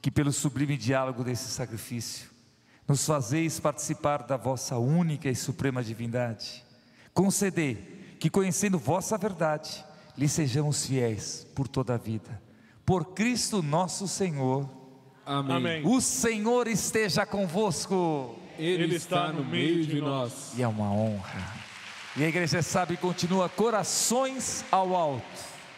[0.00, 2.30] que pelo sublime diálogo desse sacrifício,
[2.86, 6.64] nos fazeis participar da vossa única e suprema divindade.
[7.12, 9.84] Concedei que, conhecendo vossa verdade,
[10.16, 12.40] lhe sejamos fiéis por toda a vida.
[12.84, 14.68] Por Cristo nosso Senhor.
[15.26, 15.56] Amém.
[15.56, 15.86] Amém.
[15.86, 18.34] O Senhor esteja convosco.
[18.58, 20.52] Ele está no meio de nós.
[20.56, 21.54] E é uma honra.
[22.16, 25.24] E a igreja sabe e continua corações ao alto.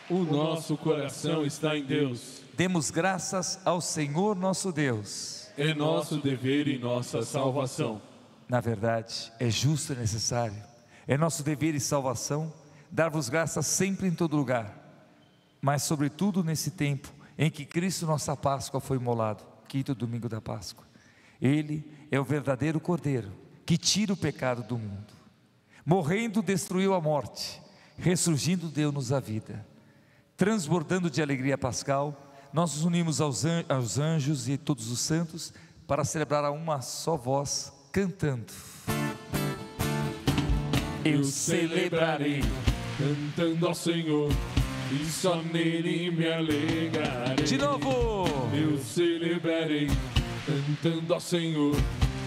[0.09, 2.43] O nosso coração está em Deus.
[2.57, 5.49] Demos graças ao Senhor nosso Deus.
[5.57, 8.01] É nosso dever e nossa salvação.
[8.49, 10.57] Na verdade, é justo e necessário.
[11.07, 12.53] É nosso dever e salvação
[12.91, 14.74] dar-vos graças sempre em todo lugar,
[15.61, 20.89] mas sobretudo nesse tempo em que Cristo nossa Páscoa foi imolado, quinto domingo da Páscoa.
[21.41, 23.32] Ele é o verdadeiro Cordeiro
[23.64, 25.12] que tira o pecado do mundo.
[25.86, 27.61] Morrendo destruiu a morte,
[27.97, 29.64] ressurgindo deu-nos a vida.
[30.36, 35.53] Transbordando de alegria pascal, nós nos unimos aos an- aos anjos e todos os santos
[35.86, 38.53] para celebrar a uma só voz, cantando.
[41.05, 42.43] Eu celebrarei,
[42.99, 44.30] cantando ao Senhor,
[44.93, 47.45] e só nele me alegrarei.
[47.45, 48.24] de novo.
[48.55, 49.88] Eu celebrarei,
[50.51, 51.77] cantando ao Senhor,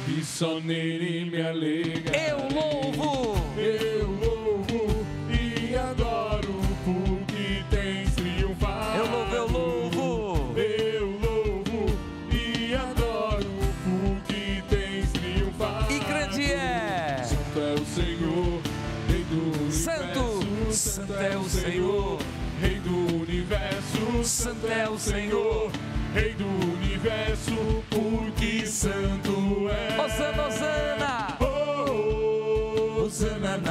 [0.07, 2.29] e só nele me alegrarei.
[2.29, 6.53] Eu louvo, Eu louvo e adoro
[6.85, 8.97] porque tens triunfado.
[8.99, 10.59] eu louvo, eu louvo.
[10.59, 11.97] Eu louvo
[12.31, 13.45] e adoro
[13.83, 15.91] porque tens triunfado.
[15.93, 18.61] E grande é, Santo é o Senhor,
[19.09, 20.73] Rei do Santo, universo.
[20.73, 22.19] Santo é o Senhor.
[22.61, 24.23] Rei do universo.
[24.23, 25.71] Santo é o Senhor.
[26.13, 26.45] Rei do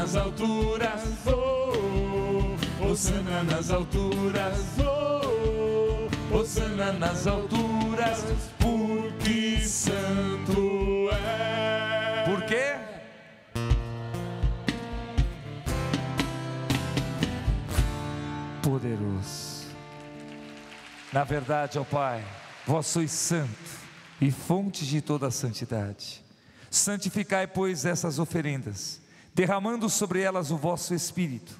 [0.02, 1.02] nas alturas.
[1.26, 4.58] Oh, oh, Osana nas alturas.
[4.80, 8.24] Oh, oh, Osana nas alturas,
[8.58, 12.24] porque santo é.
[12.24, 12.74] Por quê?
[18.60, 19.68] Poderoso.
[21.12, 22.24] Na verdade, ó Pai,
[22.66, 23.48] vós sois santo
[24.20, 26.24] e fonte de toda a santidade.
[26.68, 29.01] Santificai, pois, essas oferendas,
[29.34, 31.58] derramando sobre elas o vosso Espírito,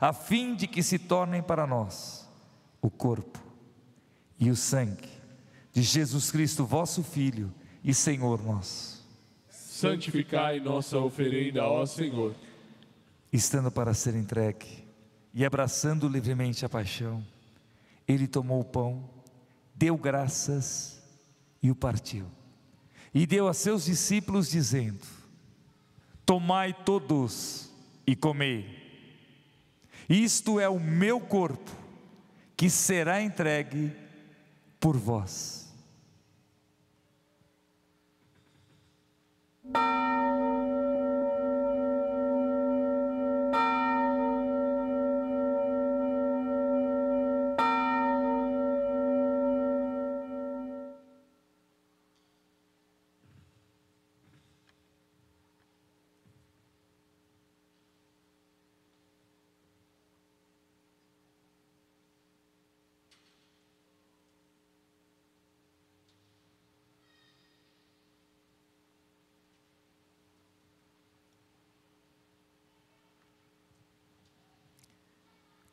[0.00, 2.28] a fim de que se tornem para nós
[2.80, 3.38] o corpo
[4.38, 5.08] e o sangue
[5.72, 7.52] de Jesus Cristo, vosso Filho
[7.82, 9.06] e Senhor nosso.
[9.48, 12.34] Santificai nossa oferenda, ó Senhor.
[13.32, 14.84] estando para ser entregue
[15.32, 17.24] e abraçando livremente a paixão,
[18.06, 19.08] ele tomou o pão,
[19.74, 21.00] deu graças
[21.62, 22.26] e o partiu.
[23.14, 25.00] E deu a seus discípulos, dizendo:
[26.32, 27.68] Tomai todos
[28.06, 28.64] e comei.
[30.08, 31.70] Isto é o meu corpo,
[32.56, 33.92] que será entregue
[34.80, 35.70] por vós.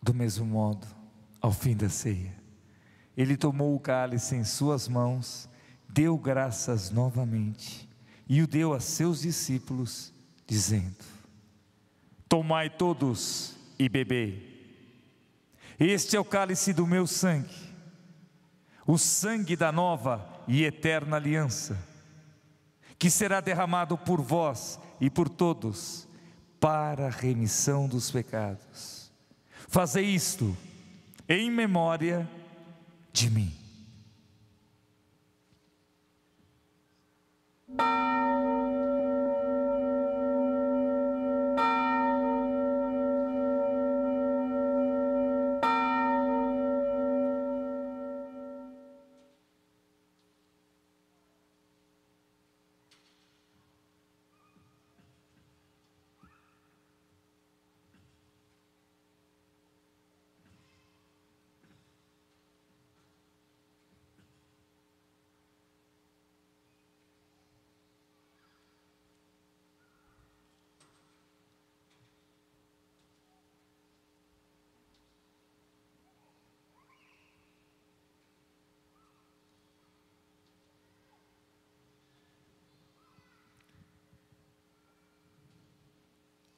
[0.10, 0.88] Do mesmo modo,
[1.40, 2.34] ao fim da ceia,
[3.16, 5.48] ele tomou o cálice em suas mãos,
[5.88, 7.88] deu graças novamente
[8.28, 10.12] e o deu a seus discípulos,
[10.48, 11.06] dizendo:
[12.28, 14.98] Tomai todos e bebei.
[15.80, 17.72] Este é o cálice do meu sangue,
[18.88, 21.78] o sangue da nova e eterna aliança,
[22.98, 26.08] que será derramado por vós e por todos
[26.60, 28.99] para a remissão dos pecados.
[29.70, 30.58] Fazei isto
[31.28, 32.28] em memória
[33.14, 33.54] de mim.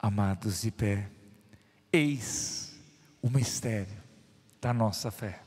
[0.02, 1.08] Amados de pé,
[1.92, 2.74] eis
[3.22, 4.02] o mistério
[4.60, 5.40] da nossa fé.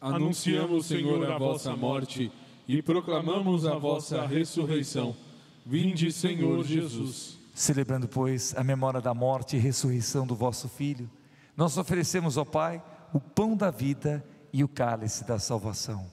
[0.00, 2.30] Anunciamos, Senhor, a vossa morte
[2.68, 5.16] e proclamamos a vossa ressurreição.
[5.66, 7.36] Vinde, Senhor Jesus.
[7.52, 11.10] Celebrando, pois, a memória da morte e ressurreição do vosso Filho,
[11.56, 12.80] nós oferecemos ao Pai
[13.12, 16.06] o pão da vida e o cálice da salvação.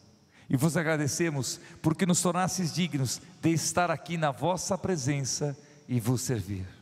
[0.50, 5.56] E vos agradecemos porque nos tornastes dignos de estar aqui na vossa presença
[5.88, 6.75] e vos servir.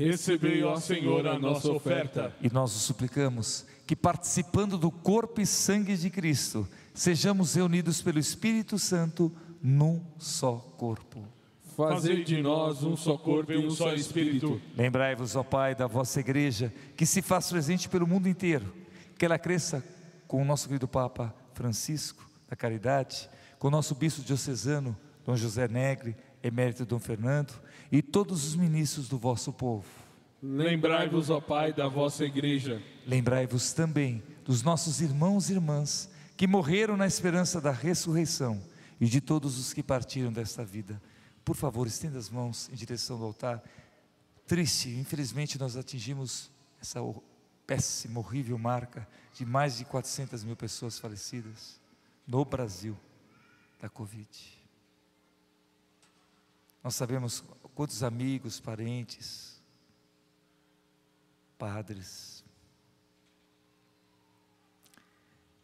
[0.00, 2.34] Recebei, ó Senhor, a nossa oferta.
[2.40, 8.18] E nós os suplicamos que, participando do corpo e sangue de Cristo, sejamos reunidos pelo
[8.18, 9.30] Espírito Santo
[9.62, 11.22] num só corpo.
[11.76, 14.60] Fazei de nós um só corpo e um só espírito.
[14.74, 18.72] Lembrai-vos, ó Pai, da vossa igreja, que se faz presente pelo mundo inteiro,
[19.18, 19.84] que ela cresça
[20.26, 23.28] com o nosso querido Papa Francisco, da Caridade,
[23.58, 24.96] com o nosso bispo diocesano,
[25.26, 27.52] Dom José Negre, emérito Dom Fernando,
[27.90, 29.86] e todos os ministros do vosso povo.
[30.42, 32.82] Lembrai-vos, ó Pai, da vossa igreja.
[33.06, 38.62] Lembrai-vos também dos nossos irmãos e irmãs que morreram na esperança da ressurreição
[39.00, 41.00] e de todos os que partiram desta vida.
[41.44, 43.62] Por favor, estenda as mãos em direção do altar.
[44.46, 47.00] Triste, infelizmente nós atingimos essa
[47.66, 51.78] péssima, horrível marca de mais de 400 mil pessoas falecidas
[52.26, 52.96] no Brasil
[53.80, 54.28] da Covid.
[56.82, 57.44] Nós sabemos
[57.74, 59.60] quantos amigos, parentes,
[61.58, 62.44] padres.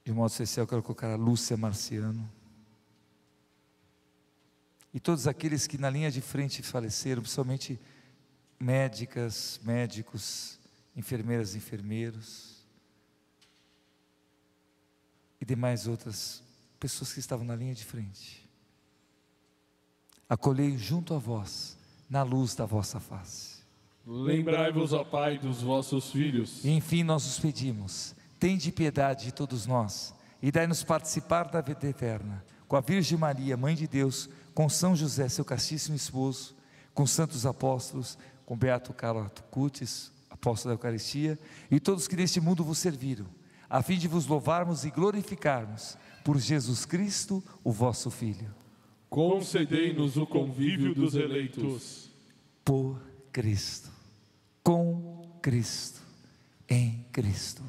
[0.05, 2.31] De modo especial, eu quero colocar a Lúcia Marciano.
[4.95, 7.79] E todos aqueles que na linha de frente faleceram, principalmente
[8.59, 10.59] médicas, médicos,
[10.97, 12.65] enfermeiras, enfermeiros
[15.41, 16.43] e demais outras
[16.81, 18.49] pessoas que estavam na linha de frente.
[20.29, 21.76] Acolhei junto a vós,
[22.09, 23.57] na luz da vossa face.
[24.07, 26.65] Lembrai-vos, ó Pai, dos vossos filhos.
[26.65, 31.87] E enfim nós os pedimos, tende piedade de todos nós e dai-nos participar da vida
[31.87, 36.55] eterna, com a Virgem Maria, Mãe de Deus, com São José, seu castíssimo esposo,
[36.95, 41.39] com santos apóstolos, com Beato Carlo Cutis, apóstolo da Eucaristia,
[41.71, 43.27] e todos que neste mundo vos serviram,
[43.69, 48.55] a fim de vos louvarmos e glorificarmos por Jesus Cristo, o vosso Filho.
[49.09, 52.11] Concedei-nos o convívio dos eleitos.
[52.65, 53.01] Por
[53.33, 53.91] Cristo,
[54.63, 56.01] com Cristo,
[56.69, 57.63] em Cristo.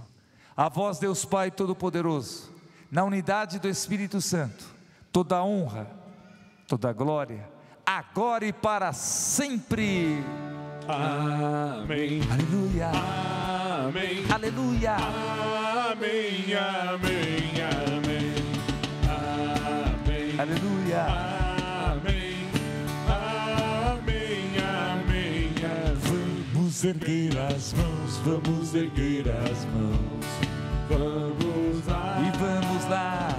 [0.56, 2.50] A vós, Deus Pai Todo-Poderoso,
[2.90, 4.66] na unidade do Espírito Santo,
[5.12, 5.88] toda honra,
[6.68, 7.48] toda glória,
[7.86, 10.24] agora e para sempre.
[10.88, 12.22] Amém.
[12.32, 12.92] Aleluia.
[13.88, 14.26] Amém.
[14.32, 14.96] Aleluia.
[15.92, 16.54] Amém.
[16.56, 17.62] Amém.
[17.62, 18.07] Amém.
[20.40, 21.04] Aleluia.
[21.92, 22.48] Amém.
[23.08, 24.54] Amém.
[24.94, 25.54] Amém.
[26.54, 30.26] Vamos erguer as mãos, vamos erguer as mãos.
[30.90, 33.30] Vamos lá E vamos lá.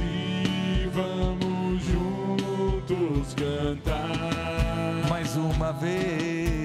[0.00, 5.08] e vamos juntos cantar.
[5.10, 6.63] Mais uma vez.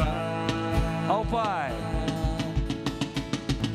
[0.00, 0.46] Cantar.
[1.08, 1.72] Ao Pai.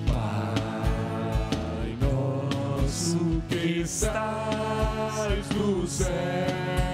[0.07, 6.84] Pai nosso que estás nos céus,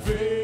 [0.00, 0.39] seja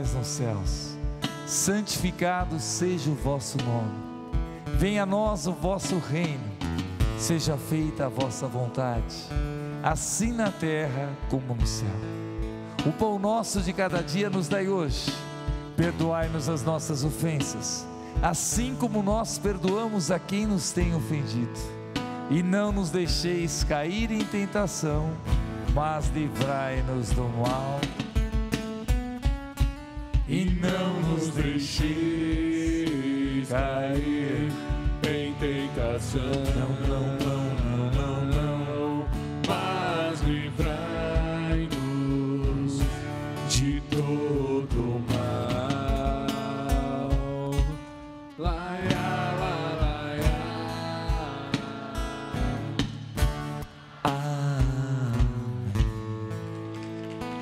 [0.00, 0.96] Nos céus,
[1.46, 3.92] santificado seja o vosso nome.
[4.78, 6.42] Venha a nós o vosso reino,
[7.18, 9.14] seja feita a vossa vontade,
[9.82, 11.86] assim na terra como no céu.
[12.86, 15.12] O pão nosso de cada dia nos dai hoje.
[15.76, 17.86] Perdoai-nos as nossas ofensas,
[18.22, 21.60] assim como nós perdoamos a quem nos tem ofendido.
[22.30, 25.10] E não nos deixeis cair em tentação,
[25.74, 27.79] mas livrai-nos do mal.
[30.32, 31.90] E não nos deixeis
[33.48, 34.52] cair
[35.02, 36.22] em tentação.
[36.54, 39.08] Não, não, não, não, não, não.
[39.48, 40.78] Mas livrai-nos
[43.48, 46.28] de todo mal.
[48.38, 50.38] Laia, la, laia.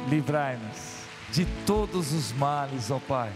[0.09, 0.68] Livrai-nos
[1.69, 3.31] todos os males, ó Pai,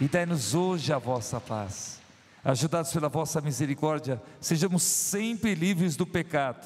[0.00, 2.00] e dai-nos hoje a vossa paz.
[2.44, 6.64] Ajudados pela vossa misericórdia, sejamos sempre livres do pecado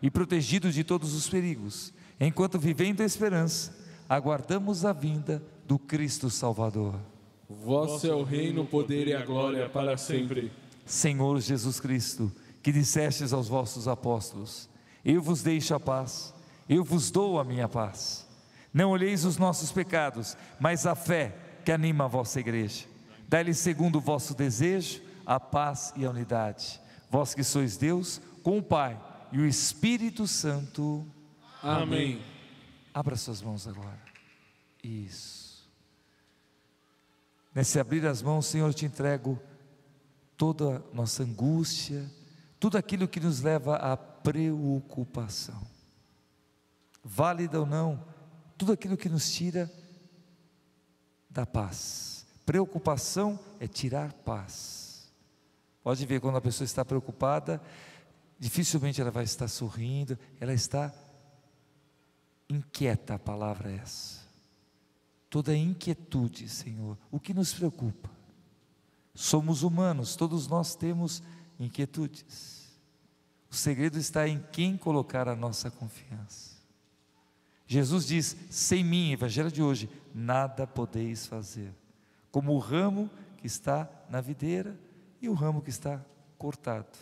[0.00, 3.76] e protegidos de todos os perigos, enquanto vivendo a esperança,
[4.08, 6.94] aguardamos a vinda do Cristo Salvador.
[7.50, 10.52] Vosso é o reino, o poder e a glória para sempre.
[10.86, 12.30] Senhor Jesus Cristo,
[12.62, 14.68] que dissestes aos vossos apóstolos:
[15.04, 16.32] Eu vos deixo a paz,
[16.68, 18.23] eu vos dou a minha paz.
[18.74, 22.86] Não olheis os nossos pecados, mas a fé que anima a vossa igreja.
[23.28, 26.80] Dai-lhe segundo o vosso desejo a paz e a unidade.
[27.08, 29.00] Vós que sois Deus, com o Pai
[29.32, 31.06] e o Espírito Santo.
[31.62, 32.20] Amém.
[32.92, 34.02] Abra suas mãos agora.
[34.82, 35.70] Isso.
[37.54, 39.40] Nesse abrir as mãos, Senhor, eu te entrego
[40.36, 42.10] toda a nossa angústia,
[42.58, 45.62] tudo aquilo que nos leva à preocupação.
[47.02, 48.04] Válida ou não,
[48.56, 49.70] tudo aquilo que nos tira
[51.28, 52.26] da paz.
[52.46, 55.12] Preocupação é tirar paz.
[55.82, 57.60] Pode ver, quando a pessoa está preocupada,
[58.38, 60.94] dificilmente ela vai estar sorrindo, ela está
[62.48, 64.22] inquieta, a palavra é essa.
[65.28, 68.10] Toda inquietude, Senhor, o que nos preocupa?
[69.14, 71.22] Somos humanos, todos nós temos
[71.58, 72.78] inquietudes.
[73.50, 76.53] O segredo está em quem colocar a nossa confiança.
[77.66, 81.72] Jesus diz: sem mim, Evangelho de hoje, nada podeis fazer.
[82.30, 84.78] Como o ramo que está na videira
[85.20, 86.04] e o ramo que está
[86.36, 86.98] cortado.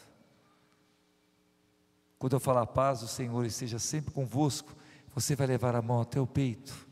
[2.19, 4.77] Quando eu falar paz, o Senhor esteja sempre convosco,
[5.13, 6.87] você vai levar a mão até o peito.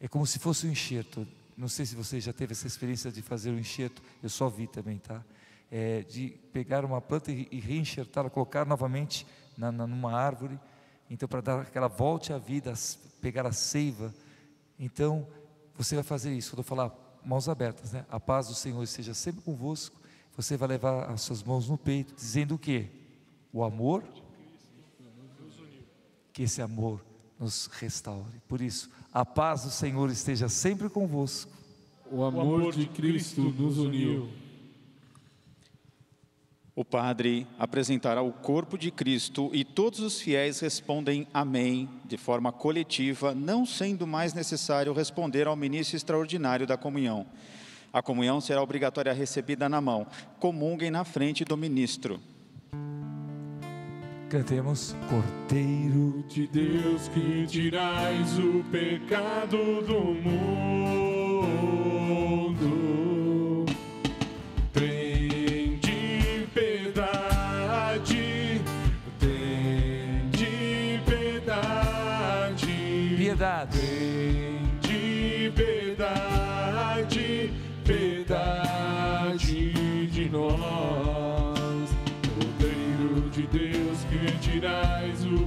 [0.00, 1.26] É como se fosse um enxerto.
[1.56, 4.66] Não sei se você já teve essa experiência de fazer um enxerto, eu só vi
[4.66, 5.24] também, tá?
[5.70, 9.26] É, de pegar uma planta e, reenxertá-la, colocar novamente
[9.56, 10.58] na, na, numa árvore,
[11.10, 12.72] então para dar aquela volte à vida,
[13.20, 14.14] pegar a seiva.
[14.78, 15.26] Então,
[15.76, 18.06] você vai fazer isso, quando eu falar mãos abertas, né?
[18.10, 19.96] A paz do Senhor esteja sempre convosco.
[20.36, 22.86] Você vai levar as suas mãos no peito, dizendo o quê?
[23.52, 24.04] O amor
[26.32, 27.02] que esse amor
[27.40, 28.40] nos restaure.
[28.46, 31.50] Por isso, a paz do Senhor esteja sempre convosco.
[32.10, 34.28] O amor de Cristo nos uniu.
[36.78, 42.52] O padre apresentará o corpo de Cristo e todos os fiéis respondem amém de forma
[42.52, 47.24] coletiva, não sendo mais necessário responder ao ministro extraordinário da comunhão.
[47.90, 50.06] A comunhão será obrigatória recebida na mão.
[50.38, 52.20] Comunguem na frente do ministro.
[54.28, 56.26] Cantemos Cordeiro.
[56.28, 61.06] de Deus que tirais o pecado do mundo.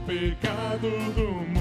[0.10, 1.59] Pecado do mundo.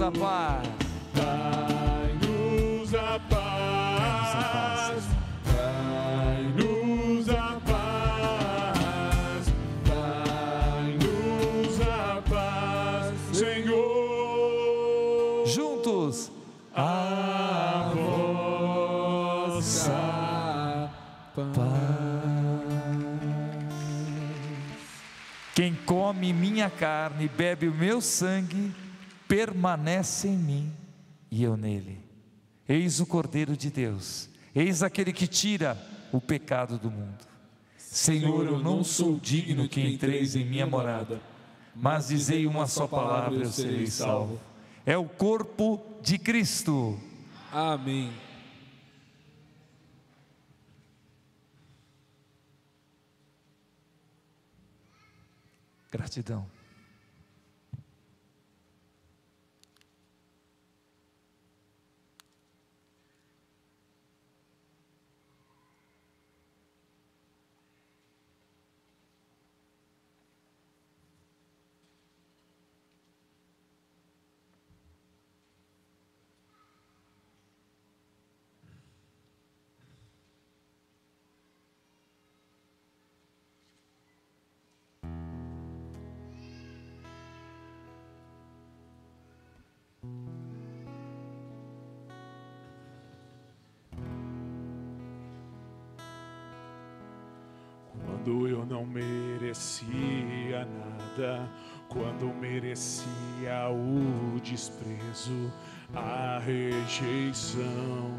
[0.00, 0.66] Dai-nos a paz.
[1.14, 5.04] Dai-nos a paz.
[5.44, 9.52] Dai-nos a paz.
[9.84, 15.44] Dai-nos a paz, Senhor.
[15.46, 16.32] Juntos
[16.74, 17.92] a
[19.52, 20.90] vossa
[21.36, 21.50] paz.
[25.54, 28.69] Quem come minha carne e bebe o meu sangue
[29.60, 30.72] permanece em mim
[31.30, 32.00] e eu nele.
[32.66, 35.76] Eis o Cordeiro de Deus, eis aquele que tira
[36.10, 37.28] o pecado do mundo.
[37.76, 41.20] Senhor, eu não sou digno que entreis em minha morada,
[41.74, 44.40] mas dizei uma só palavra e eu serei salvo.
[44.86, 46.98] É o corpo de Cristo.
[47.52, 48.10] Amém.
[55.90, 56.59] Gratidão.
[98.80, 101.48] Não merecia nada,
[101.88, 105.52] quando merecia o desprezo,
[105.94, 108.14] a rejeição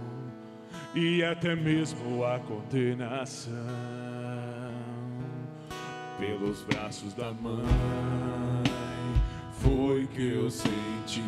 [0.94, 3.52] e até mesmo a condenação,
[6.20, 7.66] pelos braços da mãe,
[9.54, 11.22] foi que eu senti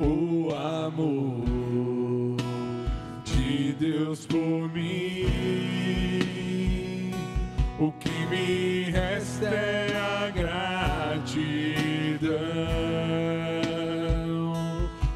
[0.00, 1.46] o amor
[3.24, 6.25] de Deus por mim.
[9.36, 11.28] Resta é a gratidão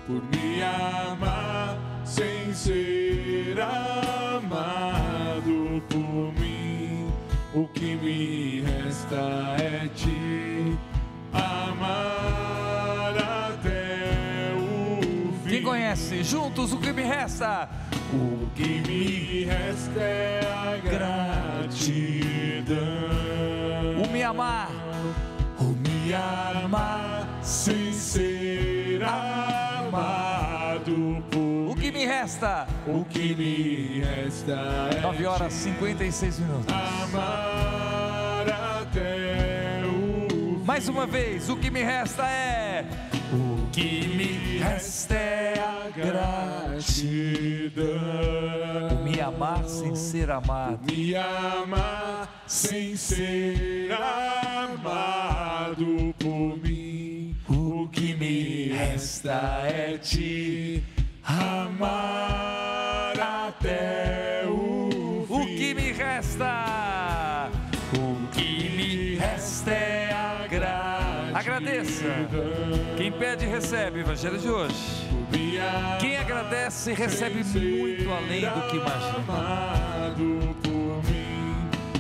[0.07, 4.53] por me amar sem ser amado
[5.89, 7.11] por mim.
[7.55, 10.77] O que me resta é te
[11.33, 15.01] amar até o
[15.45, 15.51] fim.
[15.51, 16.23] Quem conhece?
[16.23, 17.69] Juntos o que me resta?
[18.13, 21.81] O que me resta é a gratidão.
[24.31, 24.71] Amar.
[25.83, 30.45] Me amar sem ser amado
[31.29, 32.69] por O que me resta?
[32.87, 34.53] O que me resta
[34.97, 36.73] é 9 horas 56 minutos.
[36.73, 38.47] amar
[38.83, 42.85] até o Mais uma vez, o que me resta é.
[43.73, 47.85] Que me resta é a gratidão.
[49.05, 50.81] Me amar sem ser amado.
[50.93, 54.95] Me amar sem ser amado
[56.19, 57.37] por mim.
[57.49, 60.83] O que me resta é te
[61.25, 64.30] amar até
[73.31, 74.01] pede, recebe.
[74.01, 75.09] Evangelho de hoje.
[76.01, 80.15] Quem agradece, recebe muito além do que imagina.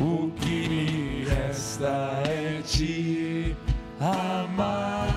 [0.01, 3.57] O que me resta é te
[4.01, 5.09] amar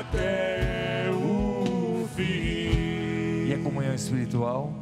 [0.00, 3.46] até o fim.
[3.48, 4.74] E a comunhão espiritual.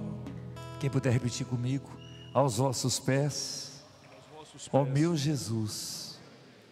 [0.80, 1.90] Quem puder repetir comigo,
[2.32, 3.84] aos vossos pés,
[4.72, 6.18] ó meu Jesus,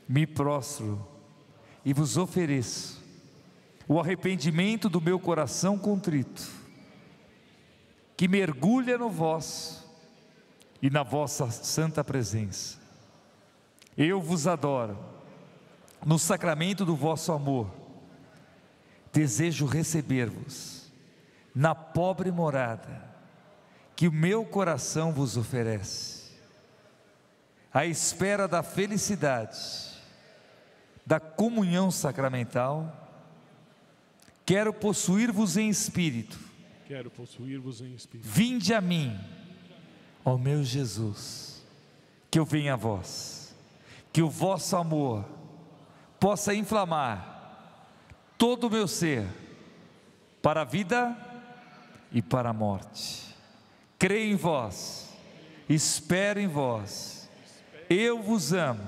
[0.08, 1.06] me prostro
[1.84, 2.97] e vos ofereço
[3.88, 6.46] o arrependimento do meu coração contrito,
[8.14, 9.88] que mergulha no vosso
[10.82, 12.78] e na vossa santa presença.
[13.96, 14.98] Eu vos adoro
[16.04, 17.74] no sacramento do vosso amor.
[19.10, 20.92] Desejo receber-vos
[21.54, 23.08] na pobre morada
[23.96, 26.38] que o meu coração vos oferece,
[27.72, 29.58] à espera da felicidade,
[31.04, 33.07] da comunhão sacramental
[34.48, 36.38] Quero possuir-vos em espírito.
[36.86, 38.26] Quero possuir-vos em espírito.
[38.26, 39.14] Vinde a mim,
[40.24, 41.62] ó meu Jesus,
[42.30, 43.54] que eu venha a vós,
[44.10, 45.22] que o vosso amor
[46.18, 47.92] possa inflamar
[48.38, 49.28] todo o meu ser
[50.40, 51.14] para a vida
[52.10, 53.36] e para a morte.
[53.98, 55.14] Creio em vós,
[55.68, 57.28] espero em vós,
[57.90, 58.82] eu vos amo.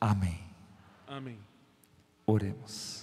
[0.00, 0.40] Amém.
[1.06, 1.38] Amém.
[2.26, 2.99] Oremos.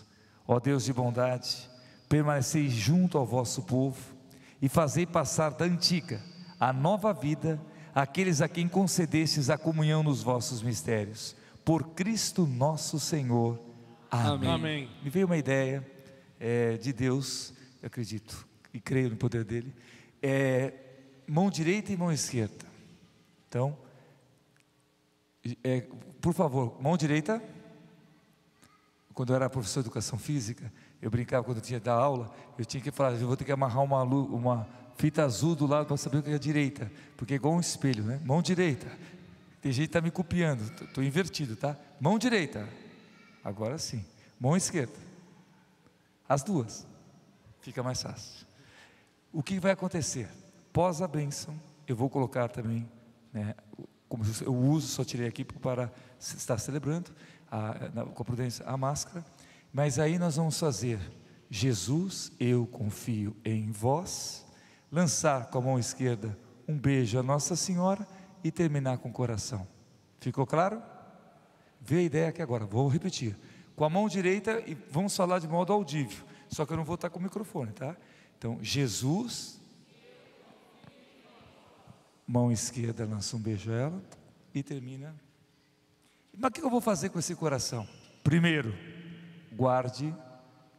[0.48, 1.70] Ó Deus de bondade,
[2.08, 4.00] permanecei junto ao vosso povo
[4.62, 6.22] e fazei passar da antiga
[6.60, 7.62] a nova vida
[7.94, 11.36] aqueles a quem concedestes a comunhão nos vossos mistérios.
[11.66, 13.60] Por Cristo nosso Senhor.
[14.10, 14.50] Amém.
[14.50, 14.90] Amém.
[15.04, 15.86] Me veio uma ideia
[16.40, 19.74] é, de Deus, eu acredito e creio no poder dele,
[20.22, 20.74] é,
[21.28, 22.66] mão direita e mão esquerda.
[23.50, 23.78] Então,
[25.64, 25.86] É,
[26.22, 27.42] por favor, mão direita.
[29.18, 32.64] Quando eu era professor de educação física, eu brincava quando eu tinha da aula, eu
[32.64, 35.98] tinha que falar, eu vou ter que amarrar uma, uma fita azul do lado para
[35.98, 38.22] saber o que é a direita, porque é igual um espelho, né?
[38.24, 38.86] Mão direita.
[39.60, 41.76] Tem gente que está me copiando, estou invertido, tá?
[42.00, 42.70] Mão direita.
[43.44, 44.06] Agora sim.
[44.40, 44.94] Mão esquerda.
[46.30, 46.86] As duas.
[47.62, 48.46] Fica mais fácil.
[49.34, 50.30] O que vai acontecer?
[50.72, 52.88] Pós a bênção, eu vou colocar também,
[53.34, 53.56] né,
[54.08, 57.12] como eu uso, só tirei aqui para estar celebrando
[57.50, 59.24] a, na, com a prudência a máscara,
[59.74, 61.00] mas aí nós vamos fazer
[61.50, 64.46] Jesus, eu confio em vós,
[64.92, 66.38] lançar com a mão esquerda
[66.68, 68.06] um beijo a Nossa Senhora
[68.44, 69.66] e terminar com o coração.
[70.20, 70.82] Ficou claro?
[71.80, 73.38] Vê a ideia aqui agora, vou repetir.
[73.76, 76.96] Com a mão direita e vamos falar de modo audível, só que eu não vou
[76.96, 77.96] estar com o microfone, tá?
[78.38, 79.60] Então, Jesus,
[82.28, 84.04] mão esquerda lança um beijo a ela
[84.54, 85.16] e termina.
[86.38, 87.88] Mas o que eu vou fazer com esse coração?
[88.24, 88.74] Primeiro,
[89.54, 90.14] guarde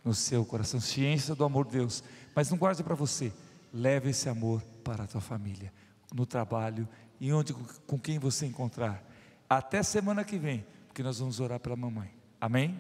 [0.04, 2.02] no seu coração ciência do amor de Deus,
[2.34, 3.32] mas não guarde para você,
[3.72, 5.72] leve esse amor para a tua família,
[6.14, 6.88] no trabalho
[7.20, 7.52] e onde
[7.86, 9.04] com quem você encontrar.
[9.50, 12.11] Até semana que vem, porque nós vamos orar pela mamãe.
[12.40, 12.78] Amém?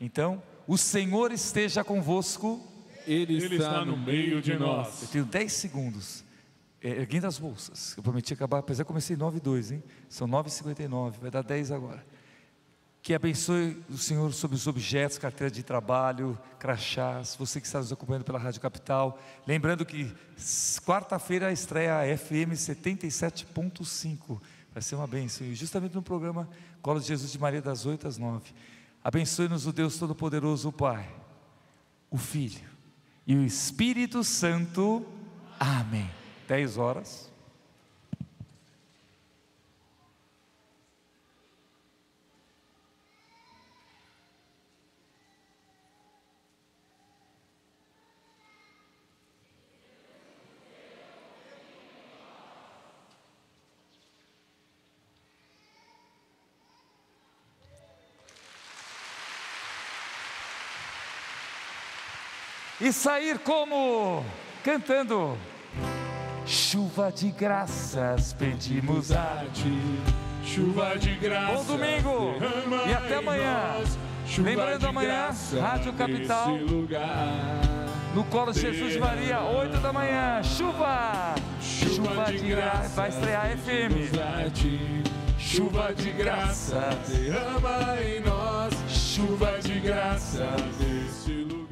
[0.00, 2.62] Então, o Senhor esteja convosco.
[3.06, 5.02] Ele, Ele está, no meio de nós.
[5.02, 6.23] Eu tenho 10 segundos.
[6.84, 7.96] É, erguendo as bolsas.
[7.96, 9.82] Eu prometi acabar, apesar que comecei 9 e 2, hein?
[10.06, 12.04] São 9,59, vai dar 10 agora.
[13.00, 17.90] Que abençoe o Senhor sobre os objetos, carteira de trabalho, crachás, você que está nos
[17.90, 19.18] acompanhando pela Rádio Capital.
[19.46, 20.14] Lembrando que
[20.84, 24.40] quarta-feira estreia a FM 77.5.
[24.70, 25.46] Vai ser uma bênção.
[25.46, 26.48] E justamente no programa
[26.82, 28.52] Colo de Jesus de Maria das 8 às 9.
[29.02, 31.10] Abençoe-nos o Deus Todo-Poderoso, o Pai,
[32.10, 32.68] o Filho
[33.26, 35.06] e o Espírito Santo.
[35.58, 36.23] Amém.
[36.48, 37.34] 10 horas.
[62.80, 64.22] e sair como
[64.62, 65.38] cantando.
[66.46, 69.98] Chuva de graças pedimos a ti.
[70.44, 71.66] Chuva de graças.
[71.66, 72.34] Bom domingo
[72.86, 73.76] e até amanhã.
[74.38, 76.48] Lembrando amanhã, Rádio Capital.
[78.14, 80.42] No colo de Jesus de Maria, 8 da manhã.
[80.42, 81.34] Chuva!
[81.60, 82.88] Chuva de graça.
[82.94, 83.94] Vai estrear FM.
[85.38, 88.74] Chuva de graça, derrama em nós.
[88.88, 90.46] Chuva de graça
[90.78, 91.63] desse lugar.